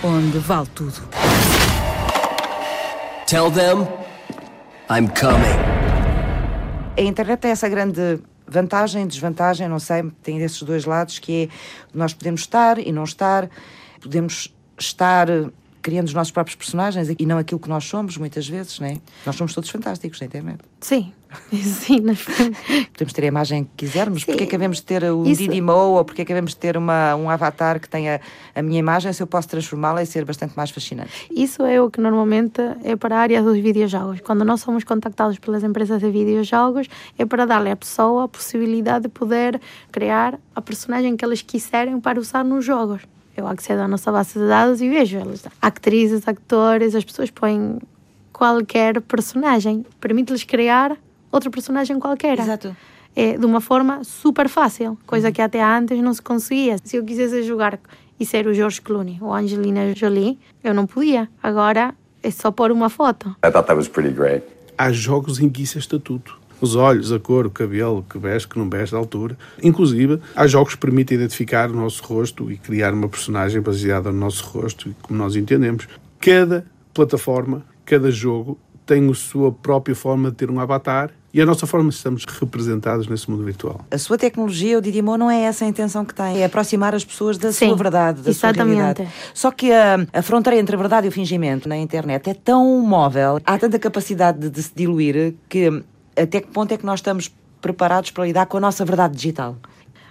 [0.04, 1.00] onde vale tudo.
[3.28, 3.88] Tell them
[4.90, 5.58] I'm coming.
[6.98, 8.20] A internet tem essa grande
[8.54, 11.50] vantagem, desvantagem, não sei, tem esses dois lados que é
[11.94, 13.50] nós podemos estar e não estar,
[14.00, 15.28] podemos estar
[15.84, 18.98] criando os nossos próprios personagens e não aquilo que nós somos, muitas vezes, não é?
[19.26, 20.60] Nós somos todos fantásticos na internet.
[20.80, 21.12] Sim,
[21.52, 22.00] sim.
[22.00, 22.24] Nós...
[22.94, 24.28] Podemos ter a imagem que quisermos, sim.
[24.28, 25.42] porque é que devemos ter o Isso...
[25.42, 28.22] Didi Mo ou porque é que devemos ter uma, um avatar que tenha
[28.56, 31.12] a minha imagem se eu posso transformá-la e ser bastante mais fascinante?
[31.30, 34.22] Isso é o que normalmente é para a área dos videojogos.
[34.22, 39.04] Quando nós somos contactados pelas empresas de videojogos, é para dar-lhe à pessoa a possibilidade
[39.04, 39.60] de poder
[39.92, 43.02] criar a personagem que eles quiserem para usar nos jogos.
[43.36, 45.44] Eu acedo à nossa base de dados e vejo elas.
[45.62, 47.80] Atrizes, atores, as pessoas põem
[48.32, 49.86] qualquer personagem.
[50.00, 50.98] Permite-lhes criar
[51.32, 52.40] outra personagem qualquer.
[52.40, 52.76] Exato.
[53.16, 55.34] É de uma forma super fácil, coisa uhum.
[55.34, 56.78] que até antes não se conseguia.
[56.84, 57.80] Se eu quisesse jogar
[58.20, 61.30] e ser o George Clooney ou Angelina Jolie, eu não podia.
[61.42, 61.94] Agora
[62.24, 63.30] é só pôr uma foto.
[63.46, 64.44] I thought that was pretty great.
[64.78, 68.48] Há jogos em que isso é estatuto os olhos, a cor, o cabelo, que veste,
[68.48, 69.38] que não veste, a altura.
[69.62, 74.20] Inclusive, há jogos que permitem identificar o nosso rosto e criar uma personagem baseada no
[74.20, 75.88] nosso rosto e como nós entendemos.
[76.20, 81.46] Cada plataforma, cada jogo tem a sua própria forma de ter um avatar e a
[81.46, 83.84] nossa forma de estamos representados nesse mundo virtual.
[83.90, 87.04] A sua tecnologia, o Didimo, não é essa a intenção que tem, é aproximar as
[87.04, 88.76] pessoas da Sim, sua verdade, da exatamente.
[88.76, 89.10] sua realidade.
[89.34, 92.80] Só que a, a, fronteira entre a verdade e o fingimento na internet é tão
[92.82, 95.84] móvel, há tanta capacidade de, de se diluir que
[96.16, 99.58] até que ponto é que nós estamos preparados para lidar com a nossa verdade digital?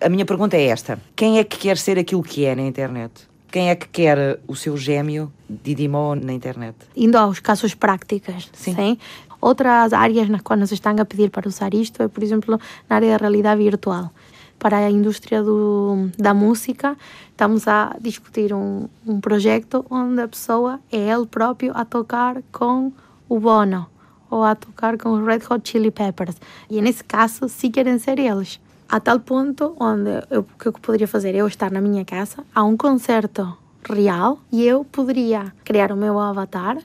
[0.00, 3.28] A minha pergunta é esta: quem é que quer ser aquilo que é na internet?
[3.50, 6.74] Quem é que quer o seu gêmeo Didimo na internet?
[6.96, 8.74] Indo aos casos práticos, sim.
[8.74, 8.98] sim.
[9.40, 12.96] Outras áreas nas quais nos estão a pedir para usar isto é, por exemplo, na
[12.96, 14.10] área da realidade virtual.
[14.58, 16.96] Para a indústria do, da música,
[17.30, 22.92] estamos a discutir um, um projeto onde a pessoa é ele próprio a tocar com
[23.28, 23.91] o Bono
[24.32, 26.36] ou a tocar com os Red Hot Chili Peppers.
[26.70, 28.58] E nesse caso, se querem ser eles.
[28.88, 31.34] A tal ponto onde eu, o que eu poderia fazer?
[31.34, 33.56] Eu estar na minha casa, a um concerto
[33.88, 36.78] real, e eu poderia criar o meu avatar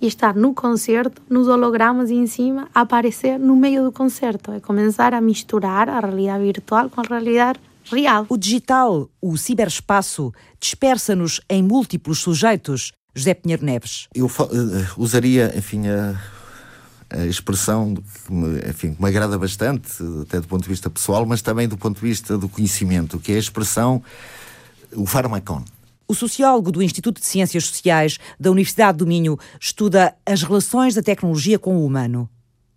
[0.00, 4.52] e estar no concerto, nos hologramas e em cima, aparecer no meio do concerto.
[4.52, 8.26] É começar a misturar a realidade virtual com a realidade real.
[8.28, 12.92] O digital, o ciberespaço, dispersa-nos em múltiplos sujeitos.
[13.14, 14.08] José Pinheiro Neves.
[14.12, 14.30] Eu uh,
[14.96, 16.20] usaria, enfim, a
[17.16, 19.90] a expressão que me, enfim, que me agrada bastante,
[20.22, 23.32] até do ponto de vista pessoal, mas também do ponto de vista do conhecimento, que
[23.32, 24.02] é a expressão
[24.92, 25.64] o farmacon.
[26.06, 31.02] O sociólogo do Instituto de Ciências Sociais da Universidade do Minho estuda as relações da
[31.02, 32.28] tecnologia com o humano.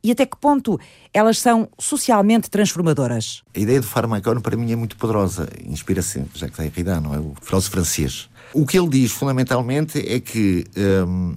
[0.03, 0.79] E até que ponto
[1.13, 3.41] elas são socialmente transformadoras?
[3.53, 5.49] A ideia do farmacon para mim é muito poderosa.
[5.65, 7.19] Inspira-se, já que está Derrida, não é?
[7.19, 8.29] O filósofo francês.
[8.53, 10.65] O que ele diz fundamentalmente é que
[11.05, 11.35] hum,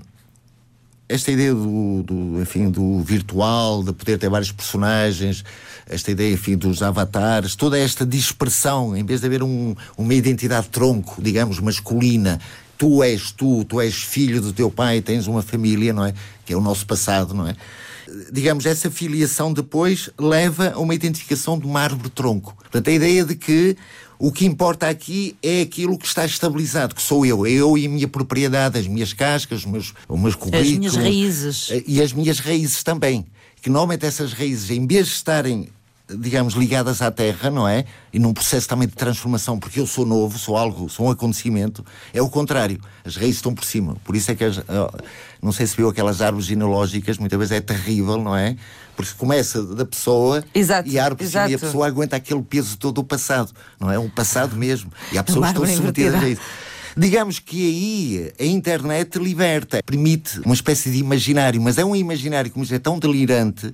[1.10, 5.44] esta ideia do, do, enfim, do virtual, de poder ter vários personagens,
[5.88, 10.68] esta ideia, enfim, dos avatares, toda esta dispersão, em vez de haver um, uma identidade
[10.68, 12.40] tronco, digamos, masculina,
[12.78, 16.14] tu és tu, tu és filho do teu pai, tens uma família, não é?
[16.46, 17.56] Que é o nosso passado, não é?
[18.32, 22.54] Digamos, essa filiação depois leva a uma identificação de uma árvore tronco.
[22.56, 23.76] Portanto, a ideia de que
[24.20, 27.88] o que importa aqui é aquilo que está estabilizado, que sou eu, eu e a
[27.88, 30.68] minha propriedade, as minhas cascas, os meus, os meus currículos.
[30.68, 31.68] As minhas raízes.
[31.70, 33.24] Eh, e as minhas raízes também.
[33.62, 35.70] Que normalmente essas raízes, em vez de estarem
[36.18, 37.84] digamos, ligadas à Terra, não é?
[38.12, 41.84] E num processo também de transformação, porque eu sou novo, sou algo, sou um acontecimento,
[42.12, 42.80] é o contrário.
[43.04, 43.96] As raízes estão por cima.
[44.04, 44.60] Por isso é que, as,
[45.40, 48.56] não sei se viu aquelas árvores genealógicas, muitas vezes é terrível, não é?
[49.06, 52.94] Porque começa da pessoa exato, e a árvore e a pessoa aguenta aquele peso todo
[52.94, 53.98] do passado, não é?
[53.98, 54.92] Um passado mesmo.
[55.12, 56.42] E há pessoas que estão submetidas a isso.
[56.96, 62.50] Digamos que aí a internet liberta, permite uma espécie de imaginário, mas é um imaginário
[62.50, 63.72] que é tão delirante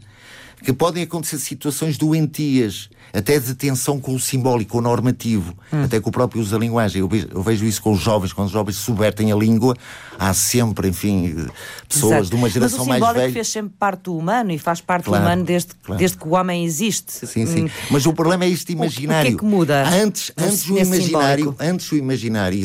[0.63, 5.85] que podem acontecer situações doentias, até de tensão com o simbólico, com o normativo, hum.
[5.85, 7.01] até com o próprio uso da linguagem.
[7.01, 9.77] Eu vejo, eu vejo, isso com os jovens, quando os jovens subvertem a língua,
[10.19, 11.47] há sempre, enfim,
[11.89, 12.31] pessoas Exato.
[12.31, 13.01] de uma geração mais velha.
[13.01, 15.75] Mas o simbólico fez sempre parte do humano e faz parte claro, do humano desde,
[15.83, 15.99] claro.
[15.99, 17.27] desde que o homem existe.
[17.27, 17.65] Sim, sim.
[17.65, 17.71] Hum.
[17.91, 19.35] Mas o problema é este imaginário.
[19.35, 19.89] O, que é que muda?
[19.89, 22.59] Antes, antes o imaginário, antes o imaginário,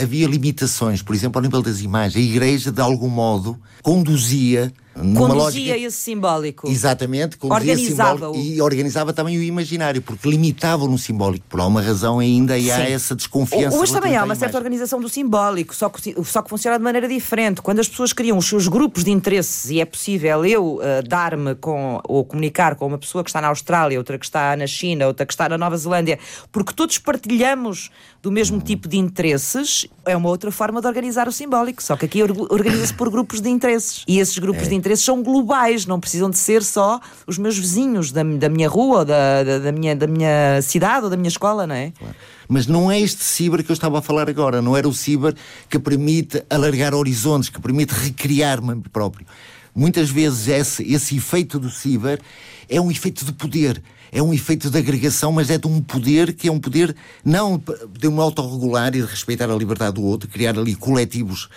[0.00, 2.16] havia limitações, por exemplo, ao nível das imagens.
[2.16, 6.68] A igreja, de algum modo, conduzia conduzia lógica, esse simbólico.
[6.68, 8.36] Exatamente, organizava -o.
[8.36, 11.46] e organizava também o imaginário, porque limitava no simbólico.
[11.48, 13.76] Por alguma razão ainda há essa desconfiança.
[13.76, 17.08] Hoje também há uma certa organização do simbólico, só que, só que funciona de maneira
[17.08, 17.60] diferente.
[17.60, 21.54] Quando as pessoas criam os seus grupos de interesses e é possível eu uh, dar-me
[21.54, 25.06] com ou comunicar com uma pessoa que está na Austrália, outra que está na China,
[25.06, 26.18] outra que está na Nova Zelândia,
[26.50, 27.90] porque todos partilhamos
[28.26, 31.80] do mesmo tipo de interesses, é uma outra forma de organizar o simbólico.
[31.80, 34.02] Só que aqui organiza-se por grupos de interesses.
[34.04, 34.70] E esses grupos é.
[34.70, 38.68] de interesses são globais, não precisam de ser só os meus vizinhos da, da minha
[38.68, 41.92] rua, ou da, da, da, minha, da minha cidade ou da minha escola, não é?
[41.96, 42.16] Claro.
[42.48, 45.32] Mas não é este ciber que eu estava a falar agora, não era o ciber
[45.70, 49.24] que permite alargar horizontes, que permite recriar-me próprio.
[49.76, 52.18] Muitas vezes esse, esse efeito do ciber
[52.66, 56.32] é um efeito de poder é um efeito de agregação, mas é de um poder
[56.32, 57.60] que é um poder não
[57.92, 61.48] de me autorregular e de respeitar a liberdade do outro, criar ali coletivos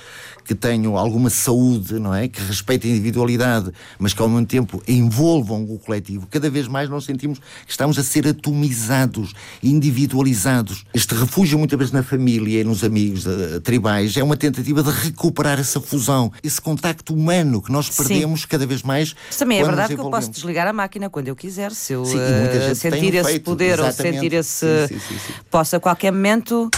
[0.44, 2.28] que tenham alguma saúde, não é?
[2.28, 6.26] Que respeitem a individualidade, mas que ao mesmo tempo envolvam o coletivo.
[6.26, 10.86] Cada vez mais nós sentimos que estamos a ser atomizados, individualizados.
[10.92, 14.90] Este refúgio, muitas vezes na família e nos amigos uh, tribais, é uma tentativa de
[14.90, 18.48] recuperar essa fusão, esse contacto humano que nós perdemos Sim.
[18.48, 19.16] cada vez mais.
[19.28, 22.06] Mas também é verdade que eu posso desligar a máquina quando eu quiser, se eu
[22.06, 24.16] Sim, uh, sentir esse feito, poder exatamente.
[24.16, 24.88] ou sentir esse.
[24.88, 26.70] Sim, posso a qualquer momento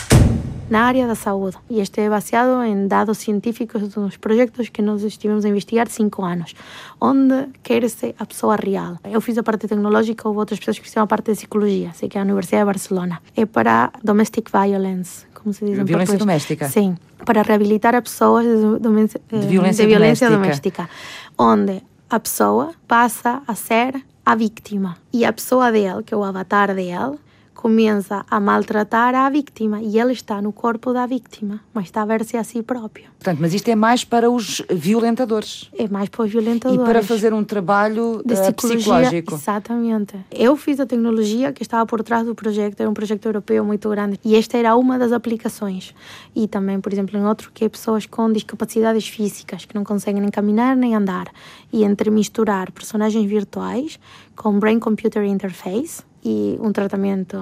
[0.72, 1.58] na área da saúde.
[1.70, 6.24] E este é baseado em dados científicos dos projetos que nós estivemos a investigar cinco
[6.24, 6.56] anos,
[7.00, 8.98] onde quer-se a pessoa real.
[9.04, 12.08] Eu fiz a parte tecnológica, houve outras pessoas que fizeram a parte de psicologia, sei
[12.08, 13.22] que é a Universidade de Barcelona.
[13.36, 16.70] É para domestic violence, como se diz em Violência doméstica?
[16.70, 20.84] Sim, para reabilitar a pessoas de, de, de violência, de violência doméstica.
[20.84, 20.90] doméstica,
[21.38, 26.24] onde a pessoa passa a ser a vítima e a pessoa dele, que é o
[26.24, 27.18] avatar dele,
[27.62, 32.06] começa a maltratar a vítima e ele está no corpo da vítima, mas está a
[32.06, 33.06] ver-se a si próprio.
[33.20, 35.70] Portanto, mas isto é mais para os violentadores.
[35.78, 36.82] É mais para os violentadores.
[36.82, 39.36] E para fazer um trabalho de uh, psicológico.
[39.36, 40.16] Exatamente.
[40.32, 43.88] Eu fiz a tecnologia que estava por trás do projeto, era um projeto europeu muito
[43.90, 45.94] grande e esta era uma das aplicações.
[46.36, 50.20] E também, por exemplo, em outro que é pessoas com discapacidades físicas que não conseguem
[50.20, 51.28] nem caminhar nem andar
[51.72, 54.00] e entre misturar personagens virtuais
[54.36, 57.38] com Brain Computer Interface e um tratamento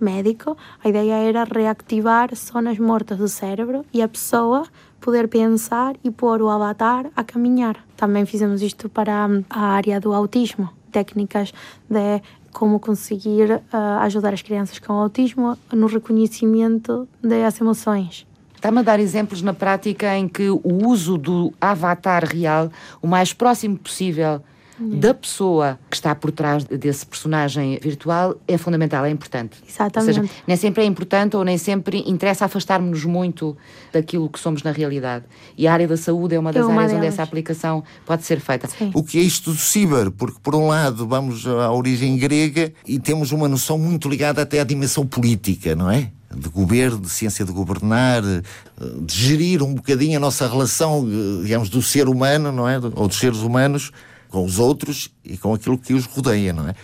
[0.00, 4.64] médico, a ideia era reactivar zonas mortas do cérebro e a pessoa
[5.00, 7.76] poder pensar e pôr o avatar a caminhar.
[7.96, 11.52] Também fizemos isto para a área do autismo, técnicas
[11.88, 12.20] de
[12.52, 13.60] como conseguir uh,
[14.00, 18.26] ajudar as crianças com autismo no reconhecimento das emoções.
[18.56, 23.32] Está-me a dar exemplos na prática em que o uso do avatar real, o mais
[23.32, 24.42] próximo possível
[24.80, 29.58] da pessoa que está por trás desse personagem virtual é fundamental, é importante.
[29.68, 30.18] Exatamente.
[30.18, 33.56] Ou seja, nem sempre é importante ou nem sempre interessa afastar-nos muito
[33.92, 35.26] daquilo que somos na realidade.
[35.56, 37.04] E a área da saúde é uma das é uma áreas delas.
[37.04, 38.68] onde essa aplicação pode ser feita.
[38.68, 38.90] Sim.
[38.94, 40.10] O que é isto do ciber?
[40.10, 44.60] Porque, por um lado, vamos à origem grega e temos uma noção muito ligada até
[44.60, 46.10] à dimensão política, não é?
[46.32, 51.04] de governo, de ciência de governar, de gerir um bocadinho a nossa relação,
[51.42, 52.78] digamos, do ser humano, não é?
[52.94, 53.90] Ou dos seres humanos
[54.30, 56.74] com os outros e com aquilo que os rodeia, não é?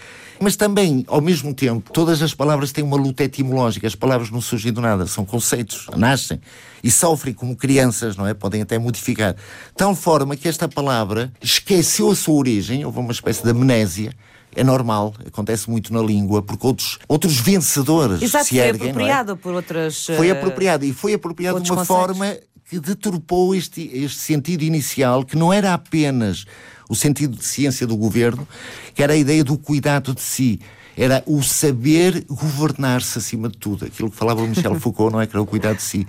[0.41, 3.87] Mas também, ao mesmo tempo, todas as palavras têm uma luta etimológica.
[3.87, 6.41] As palavras não surgem do nada, são conceitos, nascem
[6.85, 8.35] e sofrem como crianças, não é?
[8.35, 9.35] Podem até modificar.
[9.35, 9.41] De
[9.77, 14.13] tal forma que esta palavra esqueceu a sua origem, houve uma espécie de amnésia.
[14.55, 18.79] É normal, acontece muito na língua, porque outros, outros vencedores Exato, se erguem.
[18.79, 19.37] Foi apropriado é?
[19.37, 20.07] por outras.
[20.07, 22.17] Foi apropriado e foi apropriado de uma conceitos.
[22.17, 22.37] forma
[22.69, 26.47] que deturpou este, este sentido inicial, que não era apenas
[26.89, 28.47] o sentido de ciência do governo,
[28.95, 30.61] que era a ideia do cuidado de si.
[30.97, 33.85] Era o saber governar-se acima de tudo.
[33.85, 35.27] Aquilo que falava o Michel Foucault, não é?
[35.27, 36.07] Que era o cuidado de si.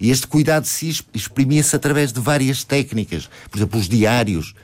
[0.00, 3.28] E este cuidado de si exprimia-se através de várias técnicas.
[3.50, 4.54] Por exemplo, os diários.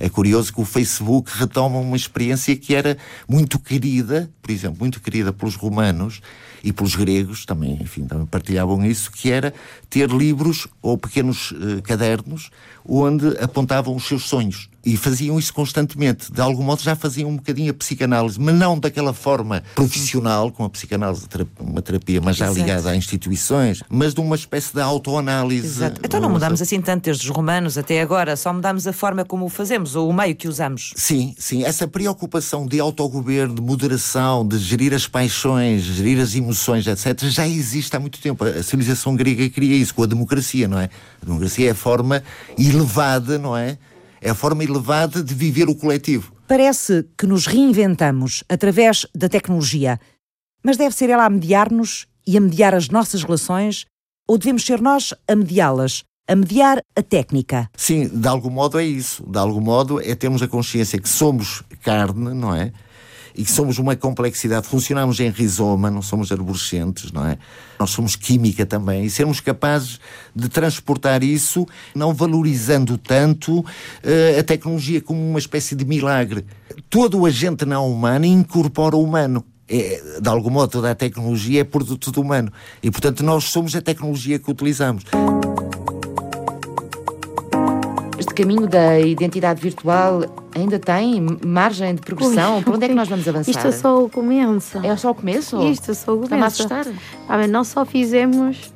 [0.00, 2.96] É curioso que o Facebook retoma uma experiência que era
[3.28, 6.20] muito querida, por exemplo, muito querida pelos romanos
[6.62, 9.52] e pelos gregos, também, enfim, também partilhavam isso, que era
[9.90, 12.50] ter livros ou pequenos uh, cadernos
[12.86, 14.70] onde apontavam os seus sonhos.
[14.84, 16.32] E faziam isso constantemente.
[16.32, 20.64] De algum modo já faziam um bocadinho a psicanálise, mas não daquela forma profissional, com
[20.64, 21.26] a psicanálise,
[21.58, 22.60] uma terapia, mas já Exato.
[22.60, 25.66] ligada a instituições, mas de uma espécie de autoanálise.
[25.66, 26.00] Exato.
[26.04, 29.46] Então não mudamos assim tanto desde os romanos até agora, só mudamos a forma como
[29.46, 30.92] o fazemos, ou o meio que usamos.
[30.96, 31.64] Sim, sim.
[31.64, 37.46] Essa preocupação de autogoverno, de moderação, de gerir as paixões, gerir as emoções, etc., já
[37.46, 38.44] existe há muito tempo.
[38.44, 40.88] A civilização grega cria isso com a democracia, não é?
[41.20, 42.22] A democracia é a forma
[42.56, 43.76] elevada, não é?
[44.20, 46.32] É a forma elevada de viver o coletivo.
[46.46, 50.00] Parece que nos reinventamos através da tecnologia,
[50.62, 53.86] mas deve ser ela a mediar-nos e a mediar as nossas relações,
[54.26, 57.70] ou devemos ser nós a mediá-las, a mediar a técnica.
[57.76, 59.24] Sim, de algum modo é isso.
[59.26, 62.72] De algum modo é termos a consciência que somos carne, não é?
[63.38, 67.38] E somos uma complexidade, funcionamos em rizoma, não somos arborescentes, não é?
[67.78, 70.00] Nós somos química também, e sermos capazes
[70.34, 71.64] de transportar isso,
[71.94, 76.44] não valorizando tanto uh, a tecnologia como uma espécie de milagre.
[76.90, 79.44] Todo o agente não humano incorpora o humano.
[79.68, 82.52] É, de algum modo, toda a tecnologia é produto do humano.
[82.82, 85.04] E, portanto, nós somos a tecnologia que utilizamos
[88.38, 90.22] caminho da identidade virtual
[90.54, 92.58] ainda tem margem de progressão?
[92.58, 93.50] Ui, Por onde é que nós vamos avançar?
[93.50, 94.78] Isto é só o começo.
[94.78, 95.60] É só o começo?
[95.62, 96.24] Isto é só o começo.
[96.24, 96.86] Está-me a assustar.
[97.28, 98.72] Ah, nós só fizemos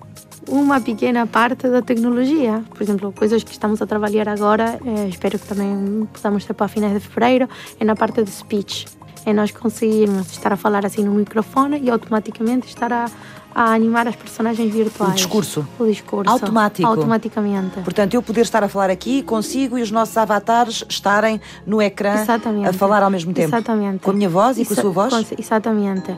[0.48, 2.64] uma pequena parte da tecnologia.
[2.70, 6.66] Por exemplo, coisas que estamos a trabalhar agora, eh, espero que também possamos ter para
[6.66, 7.48] finais de fevereiro,
[7.78, 8.86] é na parte de speech.
[9.24, 13.04] É nós conseguirmos estar a falar assim no microfone e automaticamente estar a,
[13.55, 15.12] a animar as personagens virtuais.
[15.12, 15.68] O discurso.
[15.78, 16.30] O discurso.
[16.30, 16.88] Automático.
[16.88, 17.80] Automaticamente.
[17.80, 22.14] Portanto, eu poder estar a falar aqui consigo e os nossos avatares estarem no ecrã
[22.14, 22.68] exatamente.
[22.68, 23.48] a falar ao mesmo tempo.
[23.48, 24.00] Exatamente.
[24.00, 25.32] Com a minha voz e com a sua voz?
[25.38, 26.16] Exatamente.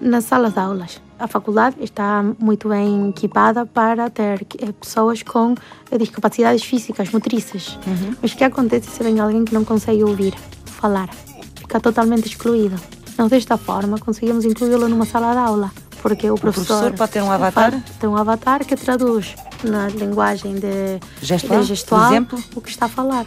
[0.00, 1.00] Nas salas de aulas.
[1.18, 5.54] A faculdade está muito bem equipada para ter eh, pessoas com
[5.88, 7.78] eh, discapacidades físicas, motrices.
[7.86, 8.16] Uhum.
[8.20, 11.08] Mas o que acontece se vem alguém que não consegue ouvir, falar?
[11.54, 12.74] Fica totalmente excluído.
[13.16, 15.70] Nós, desta forma, conseguimos incluí-lo numa sala de aula
[16.02, 17.80] porque o professor, o professor pode ter um avatar?
[18.00, 22.42] Tem um avatar que traduz na linguagem de gestual, de gestual exemplo?
[22.56, 23.24] o que está a falar.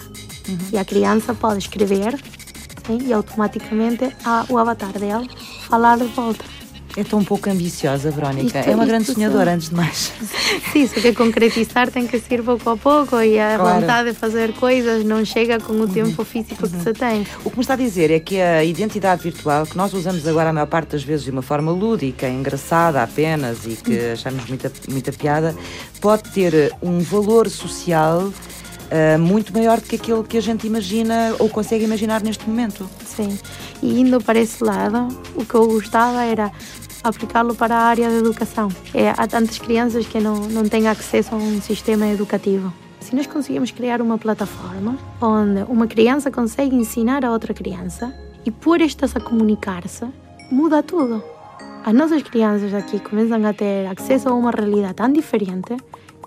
[0.47, 0.57] Uhum.
[0.73, 2.19] E a criança pode escrever
[2.85, 5.25] sim, e automaticamente a, o avatar dela
[5.69, 6.43] falar de volta.
[6.97, 8.59] É tão pouco ambiciosa, Verónica.
[8.59, 10.13] Isto, é uma grande sonhadora, antes de mais.
[10.71, 13.81] Sim, só que concretizar tem que ser pouco a pouco e a claro.
[13.81, 16.25] vontade de fazer coisas não chega com o tempo uhum.
[16.25, 16.71] físico uhum.
[16.71, 17.27] que se tem.
[17.43, 20.51] O que me está a dizer é que a identidade virtual, que nós usamos agora
[20.51, 24.13] a maior parte das vezes de uma forma lúdica, engraçada apenas e que uhum.
[24.13, 25.53] achamos muita, muita piada,
[25.99, 28.31] pode ter um valor social
[28.85, 32.87] Uh, muito maior do que aquele que a gente imagina ou consegue imaginar neste momento.
[33.03, 33.35] Sim,
[33.81, 36.51] e indo para esse lado, o que eu gostava era
[37.09, 38.69] aplicá-lo para a área da educação.
[38.93, 42.73] É, há tantas crianças que não, não têm acesso a um sistema educativo.
[42.99, 48.13] Se nós conseguimos criar uma plataforma onde uma criança consegue ensinar a outra criança
[48.45, 50.05] e pôr estas a comunicar-se,
[50.51, 51.23] muda tudo.
[51.85, 55.77] As nossas crianças aqui começam a ter acesso a uma realidade tão diferente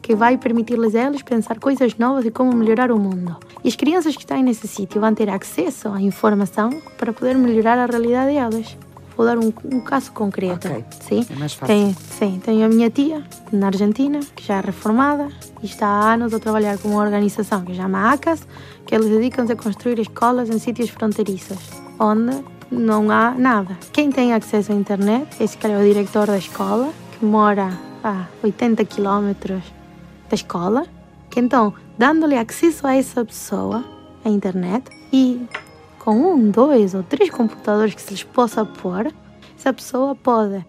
[0.01, 3.37] que vai permitir-lhes a elas pensar coisas novas e como melhorar o mundo.
[3.65, 7.77] E as crianças que estão nesse sítio vão ter acesso à informação para poder melhorar
[7.79, 8.77] a realidade delas
[9.19, 10.69] vou dar um, um caso concreto.
[10.69, 10.85] Okay.
[11.01, 11.27] Sim?
[11.29, 11.75] É mais fácil.
[11.75, 15.29] Tem, sim, tenho a minha tia na Argentina, que já é reformada
[15.61, 18.47] e está há anos a trabalhar com uma organização que se chama ACAS,
[18.87, 21.59] que eles dedicam-se a construir escolas em sítios fronteiriços,
[21.99, 23.77] onde não há nada.
[23.93, 28.27] Quem tem acesso à internet, esse cara é o diretor da escola, que mora a
[28.45, 29.65] 80 quilómetros
[30.31, 30.87] da escola,
[31.29, 33.85] que então, dando-lhe acesso a essa pessoa,
[34.25, 35.45] à internet, e
[35.99, 39.13] com um, dois ou três computadores que se lhes possa pôr,
[39.59, 40.65] essa pessoa pode,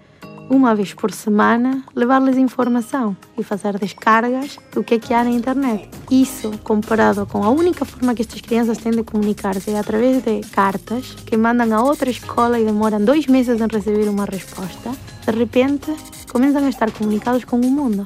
[0.50, 5.30] uma vez por semana, levar-lhes informação e fazer descargas do que é que há na
[5.30, 5.90] internet.
[6.10, 10.42] Isso, comparado com a única forma que estas crianças têm de comunicar-se é através de
[10.50, 14.92] cartas que mandam a outra escola e demoram dois meses em receber uma resposta,
[15.26, 15.96] de repente
[16.32, 18.06] começam a estar comunicados com o mundo.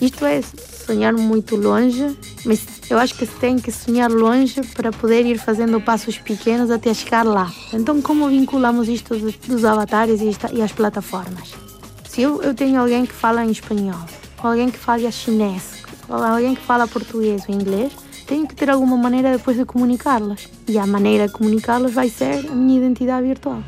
[0.00, 0.40] Isto é
[0.84, 5.38] sonhar muito longe, mas eu acho que se tem que sonhar longe para poder ir
[5.38, 7.52] fazendo passos pequenos até chegar lá.
[7.72, 9.14] Então, como vinculamos isto
[9.46, 11.54] dos avatares e, as plataformas?
[12.08, 14.04] Se eu, eu tenho alguém que fala em espanhol,
[14.38, 17.92] alguém que fala chinês, alguém que fala português ou inglês,
[18.26, 20.48] tenho que ter alguma maneira depois de comunicá-los.
[20.68, 23.62] E a maneira de comunicá-los vai ser a minha identidade virtual.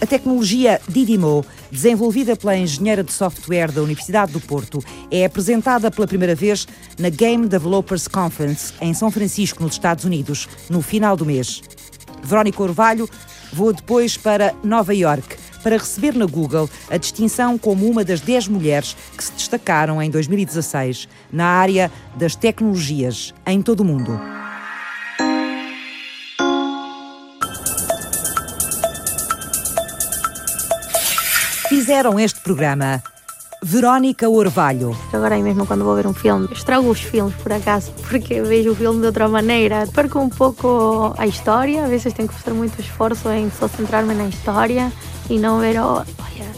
[0.00, 1.44] A tecnologia Didimo
[1.74, 6.68] desenvolvida pela engenheira de software da Universidade do Porto, é apresentada pela primeira vez
[6.98, 11.62] na Game Developers Conference em São Francisco, nos Estados Unidos, no final do mês.
[12.22, 13.10] Verónica Orvalho
[13.52, 18.48] voa depois para Nova York para receber na Google a distinção como uma das 10
[18.48, 24.43] mulheres que se destacaram em 2016 na área das tecnologias em todo o mundo.
[31.84, 33.02] Fizeram este programa.
[33.62, 34.96] Verónica Orvalho.
[35.12, 38.70] Agora aí mesmo quando vou ver um filme, estrago os filmes por acaso, porque vejo
[38.70, 39.86] o filme de outra maneira.
[39.94, 44.14] Perco um pouco a história, às vezes tenho que fazer muito esforço em só centrar-me
[44.14, 44.90] na história
[45.28, 46.52] e não ver, oh, olha,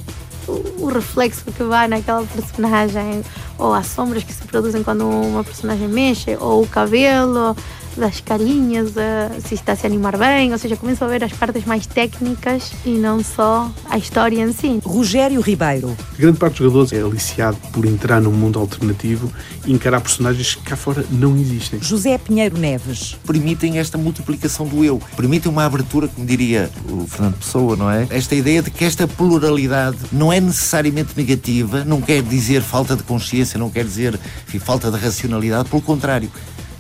[0.47, 3.25] o, o reflexo que vai naquela personagem,
[3.59, 7.57] ou as sombras que se produzem quando uma personagem mexe, ou o cabelo,
[7.97, 11.33] das carinhas, uh, se está a se animar bem, ou seja, começo a ver as
[11.33, 14.81] partes mais técnicas e não só a história em si.
[14.85, 15.97] Rogério Ribeiro.
[16.19, 19.33] grande parte dos jogadores é aliciado por entrar num mundo alternativo
[19.65, 21.81] e encarar personagens que cá fora não existem.
[21.81, 23.17] José Pinheiro Neves.
[23.27, 28.07] Permitem esta multiplicação do eu, permitem uma abertura, como diria o Fernando Pessoa, não é?
[28.11, 33.03] Esta ideia de que esta pluralidade não é necessariamente negativa, não quer dizer falta de
[33.03, 36.31] consciência, não quer dizer enfim, falta de racionalidade, pelo contrário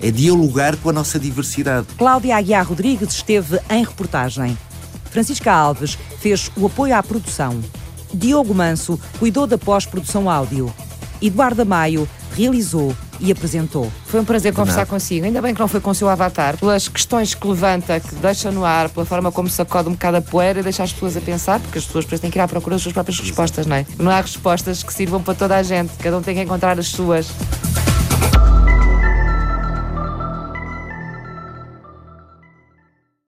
[0.01, 1.87] é dialogar com a nossa diversidade.
[1.97, 4.57] Cláudia Aguiar Rodrigues esteve em reportagem.
[5.11, 7.63] Francisca Alves fez o apoio à produção.
[8.13, 10.73] Diogo Manso cuidou da pós-produção áudio.
[11.21, 13.91] Eduardo Maio realizou e apresentou.
[14.07, 15.25] Foi um prazer conversar consigo.
[15.25, 18.51] Ainda bem que não foi com o seu avatar, pelas questões que levanta, que deixa
[18.51, 21.21] no ar, pela forma como sacode um bocado a poeira e deixa as pessoas a
[21.21, 23.77] pensar, porque as pessoas depois têm que ir à procura das suas próprias respostas, não
[23.77, 23.87] é?
[23.99, 26.89] Não há respostas que sirvam para toda a gente, cada um tem que encontrar as
[26.89, 27.29] suas.